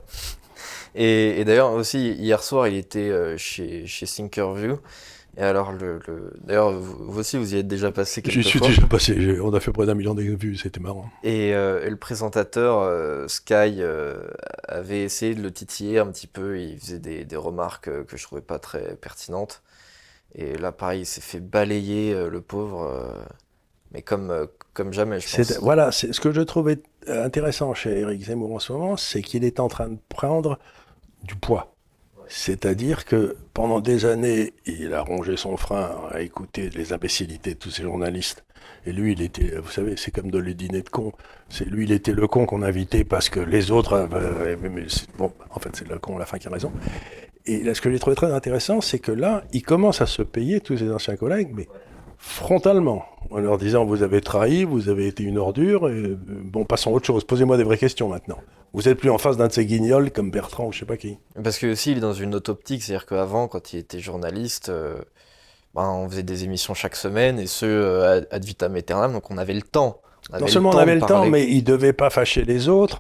[0.96, 4.80] Et, d'ailleurs aussi, hier soir, il était euh, chez, chez Thinkerview.
[5.38, 6.00] Et alors, le,
[6.44, 9.40] d'ailleurs, vous aussi, vous y êtes déjà passé quelques J'y suis déjà passé.
[9.40, 11.08] On a fait près d'un million de vues, c'était marrant.
[11.24, 13.84] Et, euh, le présentateur, euh, Sky,
[14.68, 16.60] avait essayé de le titiller un petit peu.
[16.60, 19.62] Il faisait des, des remarques que je trouvais pas très pertinentes.
[20.36, 23.12] Et là, pareil, il s'est fait balayer, euh, le pauvre, euh,
[23.92, 25.60] mais comme, euh, comme jamais, je pense.
[25.60, 29.60] Voilà, ce que je trouvais intéressant chez Eric Zemmour en ce moment, c'est qu'il est
[29.60, 30.60] en train de prendre
[31.24, 31.74] du poids.
[32.30, 37.60] C'est-à-dire que pendant des années, il a rongé son frein à écouter les imbécilités de
[37.60, 38.44] tous ces journalistes.
[38.86, 41.14] Et lui, il était, vous savez, c'est comme dans les dîners de cons.
[41.50, 44.10] C'est lui, il était le con qu'on invitait parce que les autres,
[45.18, 46.72] bon, en fait, c'est le con à la fin qui a raison.
[47.48, 50.22] Et là, ce que j'ai trouvé très intéressant, c'est que là, il commence à se
[50.22, 51.68] payer tous ses anciens collègues, mais
[52.18, 56.66] frontalement, en leur disant vous avez trahi, vous avez été une ordure, et, euh, bon,
[56.66, 57.24] passons à autre chose.
[57.24, 58.38] Posez-moi des vraies questions maintenant.
[58.74, 60.98] Vous êtes plus en face d'un de ces guignols comme Bertrand ou je sais pas
[60.98, 61.18] qui.
[61.42, 64.70] Parce que aussi, il est dans une autre optique, c'est-à-dire qu'avant, quand il était journaliste,
[64.70, 64.98] euh,
[65.74, 69.38] ben, on faisait des émissions chaque semaine, et ce, euh, ad vitam aeternam, donc on
[69.38, 70.02] avait le temps.
[70.38, 73.00] non seulement on avait le temps, mais il devait pas fâcher les autres.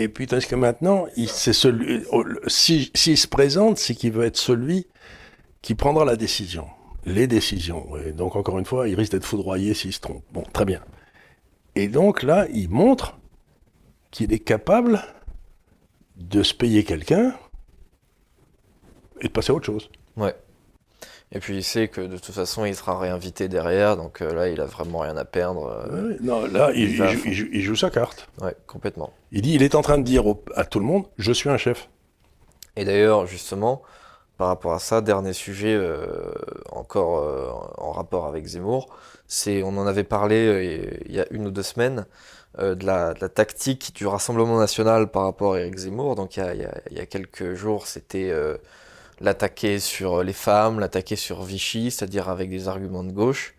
[0.00, 2.04] Et puis, tandis que maintenant, c'est celui,
[2.46, 4.86] s'il si, se présente, c'est qu'il veut être celui
[5.60, 6.68] qui prendra la décision.
[7.04, 7.96] Les décisions.
[8.06, 10.22] Et donc, encore une fois, il risque d'être foudroyé s'il se trompe.
[10.32, 10.80] Bon, très bien.
[11.74, 13.18] Et donc, là, il montre
[14.12, 15.02] qu'il est capable
[16.14, 17.34] de se payer quelqu'un
[19.20, 19.90] et de passer à autre chose.
[20.16, 20.36] Ouais.
[21.30, 24.48] Et puis il sait que de toute façon il sera réinvité derrière, donc euh, là
[24.48, 25.66] il a vraiment rien à perdre.
[25.66, 27.22] euh, Ouais, non, là, il, joue, fond.
[27.26, 28.28] il joue- il joue sa carte.
[28.40, 29.12] ouais, complètement.
[29.30, 31.50] Il dit, il est en train de dire au- à tout le monde, je suis
[31.50, 31.90] un chef.
[32.76, 33.82] Et d'ailleurs, justement,
[34.38, 36.32] par rapport à ça, dernier sujet euh,
[36.72, 38.88] encore en rapport avec Zemmour,
[39.26, 42.06] c'est, on en avait parlé il y a une ou deux semaines,
[42.58, 46.14] de la, de la tactique du Rassemblement national par rapport à Éric Zemmour.
[46.16, 48.32] Donc il y a, il y a- il y a quelques jours, c'était
[49.20, 53.54] l'attaquer sur les femmes, l'attaquer sur Vichy, c'est-à-dire avec des arguments de gauche.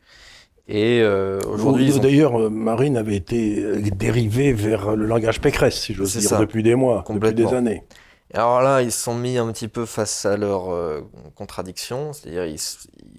[0.68, 5.80] Et euh, aujourd'hui, ont- D'ailleurs, euh, Marine avait été euh, dérivée vers le langage Pécresse,
[5.82, 6.38] si j'ose dire, ça.
[6.40, 7.84] depuis des mois, depuis des années.
[8.32, 11.02] Et alors là, ils se sont mis un petit peu face à leur euh,
[11.36, 12.60] contradiction, c'est-à-dire ils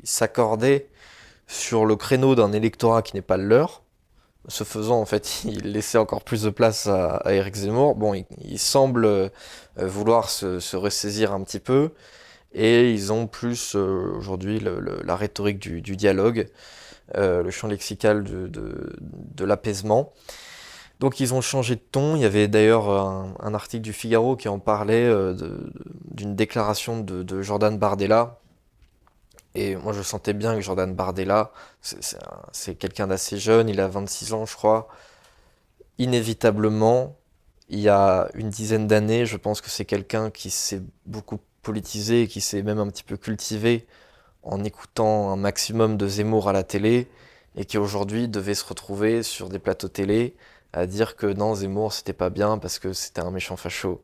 [0.04, 0.86] s'accordaient
[1.48, 3.82] sur le créneau d'un électorat qui n'est pas le leur.
[4.48, 7.96] Ce faisant, en fait, ils laissaient encore plus de place à, à Éric Zemmour.
[7.96, 9.28] Bon, ils, ils semblent euh,
[9.76, 11.90] vouloir se, se ressaisir un petit peu,
[12.52, 16.48] et ils ont plus euh, aujourd'hui la rhétorique du, dialogue,
[17.16, 20.12] euh, le champ lexical de, l'apaisement.
[20.98, 22.16] Donc ils ont changé de ton.
[22.16, 25.34] Il y avait d'ailleurs un, article du Figaro qui en parlait euh,
[26.10, 28.38] d'une déclaration de, de Jordan Bardella.
[29.54, 31.52] Et moi je sentais bien que Jordan Bardella,
[32.52, 34.88] c'est quelqu'un d'assez jeune, il a 26 ans je crois.
[35.98, 37.16] Inévitablement,
[37.68, 42.26] il y a une dizaine d'années, je pense que c'est quelqu'un qui s'est beaucoup politisé,
[42.28, 43.86] qui s'est même un petit peu cultivé
[44.42, 47.08] en écoutant un maximum de Zemmour à la télé
[47.56, 50.36] et qui aujourd'hui devait se retrouver sur des plateaux télé
[50.72, 54.02] à dire que non, Zemmour c'était pas bien parce que c'était un méchant facho.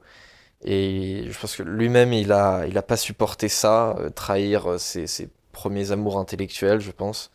[0.64, 4.78] Et je pense que lui-même il a, il a pas supporté ça, euh, trahir euh,
[4.78, 7.30] ses, ses premiers amours intellectuels, je pense.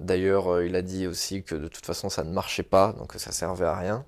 [0.00, 3.14] D'ailleurs, euh, il a dit aussi que de toute façon ça ne marchait pas, donc
[3.16, 4.04] ça servait à rien.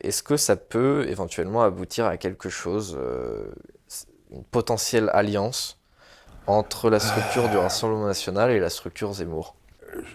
[0.00, 2.98] Est-ce que ça peut éventuellement aboutir à quelque chose,
[4.50, 5.78] potentielle alliance
[6.46, 9.56] entre la structure du Rassemblement national et la structure Zemmour?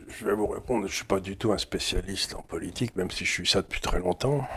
[0.07, 3.11] Je vais vous répondre, je ne suis pas du tout un spécialiste en politique, même
[3.11, 4.47] si je suis ça depuis très longtemps.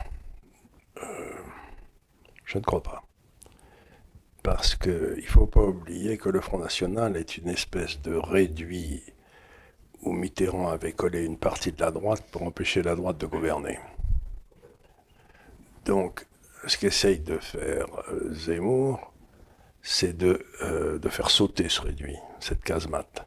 [1.02, 1.32] Euh,
[2.44, 3.02] je ne crois pas.
[4.42, 9.02] Parce qu'il ne faut pas oublier que le Front National est une espèce de réduit
[10.02, 13.78] où Mitterrand avait collé une partie de la droite pour empêcher la droite de gouverner.
[15.84, 16.26] Donc,
[16.66, 19.09] ce qu'essaye de faire euh, Zemmour,
[19.82, 23.26] c'est de, euh, de faire sauter ce réduit, cette casemate.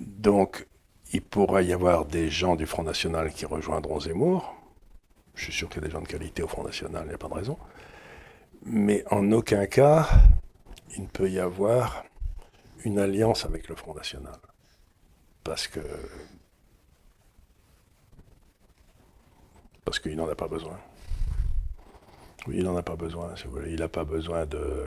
[0.00, 0.66] Donc,
[1.12, 4.54] il pourra y avoir des gens du Front National qui rejoindront Zemmour.
[5.34, 7.14] Je suis sûr qu'il y a des gens de qualité au Front National, il n'y
[7.14, 7.58] a pas de raison.
[8.64, 10.08] Mais en aucun cas,
[10.96, 12.04] il ne peut y avoir
[12.84, 14.38] une alliance avec le Front National.
[15.44, 15.80] Parce que.
[19.84, 20.78] Parce qu'il n'en a pas besoin.
[22.48, 23.34] Il n'en a pas besoin.
[23.66, 24.86] Il n'a pas besoin de.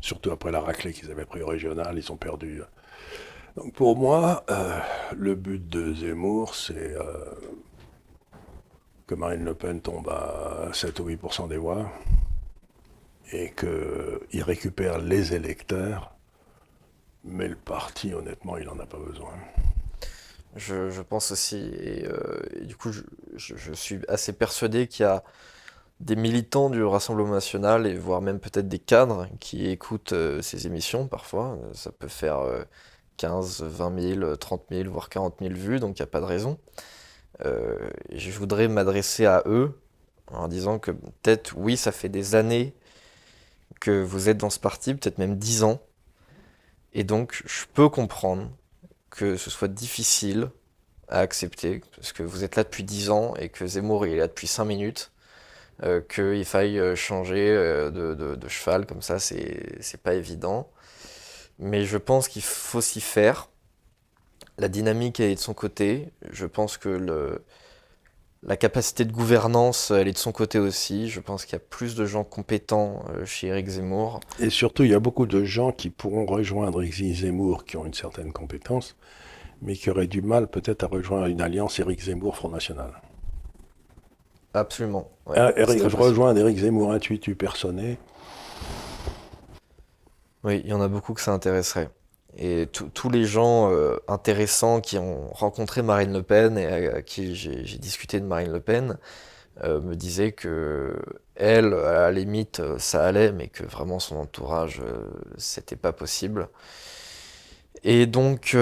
[0.00, 2.60] Surtout après la raclée qu'ils avaient pris au régional, ils ont perdu.
[2.60, 2.64] euh,
[3.56, 4.80] donc pour moi, euh,
[5.14, 7.24] le but de Zemmour, c'est euh,
[9.06, 11.92] que Marine Le Pen tombe à 7 ou 8% des voix
[13.30, 16.14] et qu'il récupère les électeurs,
[17.24, 19.32] mais le parti, honnêtement, il n'en a pas besoin.
[20.56, 22.06] Je, pense aussi, et,
[22.62, 22.90] du coup,
[23.36, 25.22] je suis assez persuadé qu'il y a
[26.02, 30.66] des militants du Rassemblement national, et voire même peut-être des cadres, qui écoutent euh, ces
[30.66, 31.58] émissions parfois.
[31.62, 32.64] Euh, Ça peut faire euh,
[33.18, 36.26] 15, 20 000, 30 000, voire 40 000 vues, donc il n'y a pas de
[36.26, 36.58] raison.
[37.44, 37.78] Euh,
[38.12, 39.80] je voudrais m'adresser à eux
[40.28, 42.74] en disant que peut-être, oui, ça fait des années
[43.80, 45.80] que vous êtes dans ce parti, peut-être même 10 ans,
[46.94, 48.50] et donc je peux comprendre
[49.10, 50.50] que ce soit difficile
[51.08, 54.18] à accepter, parce que vous êtes là depuis 10 ans et que Zemmour il est
[54.18, 55.11] là depuis 5 minutes,
[55.82, 60.70] euh, qu'il faille euh, changer euh, de, de- cheval comme ça, c'est pas évident.
[61.58, 63.48] Mais je pense qu'il faut s'y faire.
[64.58, 66.08] La dynamique est de son côté.
[66.30, 67.42] Je pense que le,
[68.42, 71.08] la capacité de gouvernance elle est de son côté aussi.
[71.08, 74.20] Je pense qu'il y a plus de gens compétents euh, chez Éric Zemmour.
[74.38, 77.86] Et surtout, il y a beaucoup de gens qui pourront rejoindre Éric Zemmour, qui ont
[77.86, 78.96] une certaine compétence,
[79.62, 82.92] mais qui auraient du mal peut-être à rejoindre une alliance Éric Zemmour-Front National.
[84.54, 85.10] Absolument.
[85.26, 87.98] ouais, Ah, je rejoins Éric Zemmour intuitu personné.
[90.44, 91.88] Oui, il y en a beaucoup que ça intéresserait.
[92.36, 97.34] Et tous les gens euh, intéressants qui ont rencontré Marine Le Pen et à, qui
[97.34, 98.98] j'ai discuté de Marine Le Pen
[99.62, 100.96] euh, me disaient que
[101.34, 105.92] elle, à la limite, euh, ça allait, mais que vraiment son entourage, euh, c'était pas
[105.92, 106.48] possible.
[107.84, 108.56] Et donc,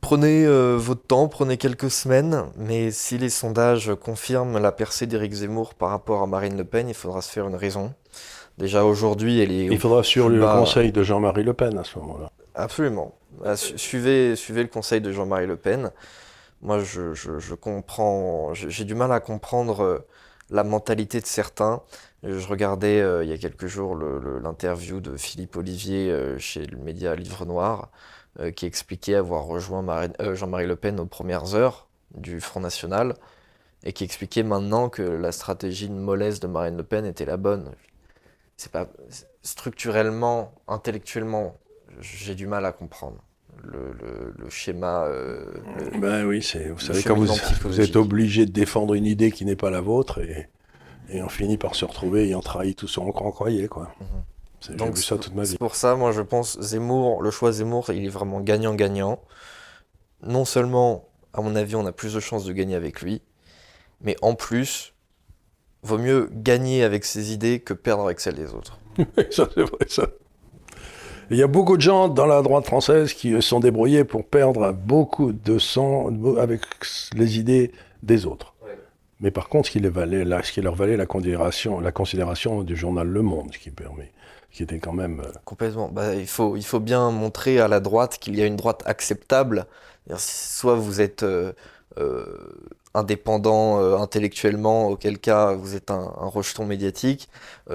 [0.00, 5.32] Prenez euh, votre temps, prenez quelques semaines, mais si les sondages confirment la percée d'Éric
[5.32, 7.94] Zemmour par rapport à Marine Le Pen, il faudra se faire une raison.
[8.58, 9.66] Déjà aujourd'hui, elle est.
[9.66, 10.56] Il faudra suivre le bas.
[10.58, 12.30] conseil de Jean-Marie Le Pen à ce moment-là.
[12.56, 13.14] Absolument.
[13.54, 15.92] Su- Suivez, suivez le conseil de Jean-Marie Le Pen.
[16.62, 18.52] Moi, je, je- je comprends.
[18.54, 19.98] J'ai du mal à comprendre euh,
[20.50, 21.80] la mentalité de certains.
[22.24, 26.76] Je regardais euh, il y a quelques jours l'interview de Philippe Olivier euh, chez le
[26.76, 27.88] média Livre Noir,
[28.38, 29.84] euh, qui expliquait avoir rejoint
[30.20, 33.14] euh, Jean-Marie Le Pen aux premières heures du Front National,
[33.82, 37.36] et qui expliquait maintenant que la stratégie de mollesse de Marine Le Pen était la
[37.36, 37.70] bonne.
[38.56, 38.88] C'est pas
[39.42, 41.56] structurellement, intellectuellement,
[42.00, 43.16] j'ai du mal à comprendre
[43.62, 45.04] le, le- le schéma.
[45.04, 45.44] euh,
[45.92, 49.44] le- Ben oui, c'est, vous savez, quand vous, êtes obligé de défendre une idée qui
[49.44, 50.48] n'est pas la vôtre et,
[51.10, 53.92] et on finit par se retrouver ayant trahi tout ce qu'on croyait, quoi.
[54.00, 54.06] Mhm.
[54.68, 55.50] Donc vu ça toute ma vie.
[55.50, 59.20] c'est pour ça, moi je pense Zemmour, le choix Zemmour, il est vraiment gagnant-gagnant.
[60.22, 63.22] Non seulement, à mon avis, on a plus de chances de gagner avec lui,
[64.02, 64.92] mais en plus,
[65.82, 68.78] vaut mieux gagner avec ses idées que perdre avec celles des autres.
[69.30, 70.06] ça, c'est vrai, ça.
[71.30, 74.26] Il y a beaucoup de gens dans la droite française qui se sont débrouillés pour
[74.26, 76.62] perdre beaucoup de sang avec
[77.14, 77.70] les idées
[78.02, 78.52] des autres.
[79.20, 81.92] Mais par contre, ce qui, les valait, là, ce qui leur valait la considération, la
[81.92, 84.10] considération du journal Le Monde, qui permet,
[84.50, 85.20] qui était quand même.
[85.20, 85.88] euh, Complètement.
[85.88, 88.82] Bah, il faut, il faut bien montrer à la droite qu'il y a une droite
[88.86, 89.66] acceptable.
[90.16, 91.52] Soit vous êtes euh,
[91.98, 92.24] euh,
[92.94, 97.28] indépendant euh, intellectuellement, auquel cas vous êtes un, un rejeton médiatique,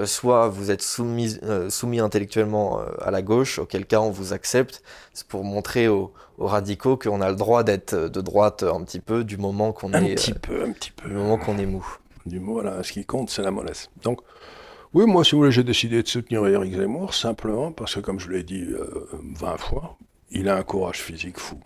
[0.04, 4.84] soit vous êtes soumis, soumis intellectuellement à la gauche, auquel cas on vous accepte.
[5.14, 9.00] C'est pour montrer aux, aux radicaux qu'on a le droit d'être de droite un petit
[9.00, 11.08] peu du moment qu'on un est, petit euh, peu, un petit peu.
[11.08, 11.86] du moment qu'on est mou.
[12.26, 13.90] Du mot, voilà, ce qui compte, c'est la mollesse.
[14.04, 14.20] Donc,
[14.96, 18.20] oui, moi, si vous voulez, j'ai décidé de soutenir Éric Zemmour simplement parce que, comme
[18.20, 19.98] je l'ai dit euh, 20 fois,
[20.32, 21.60] il a un courage physique fou.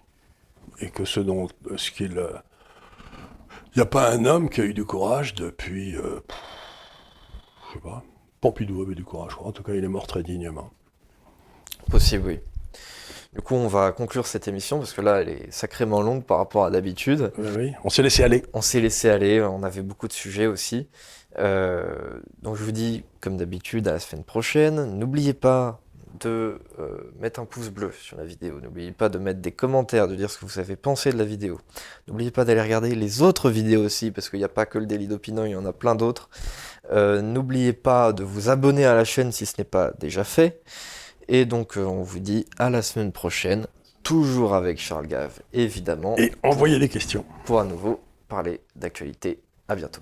[0.82, 2.18] Et que ce dont, euh, ce qu'il.
[2.18, 2.32] euh,
[3.68, 5.96] Il n'y a pas un homme qui a eu du courage depuis.
[5.96, 6.38] euh, pff,
[7.68, 8.04] je sais pas.
[8.42, 9.34] Pompidou avait du courage.
[9.40, 10.72] En tout cas, il est mort très dignement.
[11.92, 12.40] Possible, oui.
[13.34, 16.38] Du coup, on va conclure cette émission parce que là, elle est sacrément longue par
[16.40, 17.32] rapport à d'habitude.
[17.38, 17.72] Oui, oui.
[17.84, 18.44] On s'est laissé aller.
[18.54, 20.88] On s'est laissé aller, on avait beaucoup de sujets aussi.
[21.38, 24.98] Euh, donc je vous dis, comme d'habitude, à la semaine prochaine.
[24.98, 25.80] N'oubliez pas
[26.20, 28.60] de euh, mettre un pouce bleu sur la vidéo.
[28.62, 31.24] N'oubliez pas de mettre des commentaires, de dire ce que vous avez pensé de la
[31.24, 31.60] vidéo.
[32.08, 34.86] N'oubliez pas d'aller regarder les autres vidéos aussi, parce qu'il n'y a pas que le
[34.86, 36.30] délit d'opinion, il y en a plein d'autres.
[36.92, 40.62] Euh, N'oubliez pas de vous abonner à la chaîne si ce n'est pas déjà fait.
[41.28, 43.68] Et donc euh, on vous dit à la semaine prochaine,
[44.02, 47.24] toujours avec Charles Gave, évidemment, Et envoyez des questions.
[47.46, 49.40] pour à nouveau parler d'actualité.
[49.68, 50.02] À bientôt.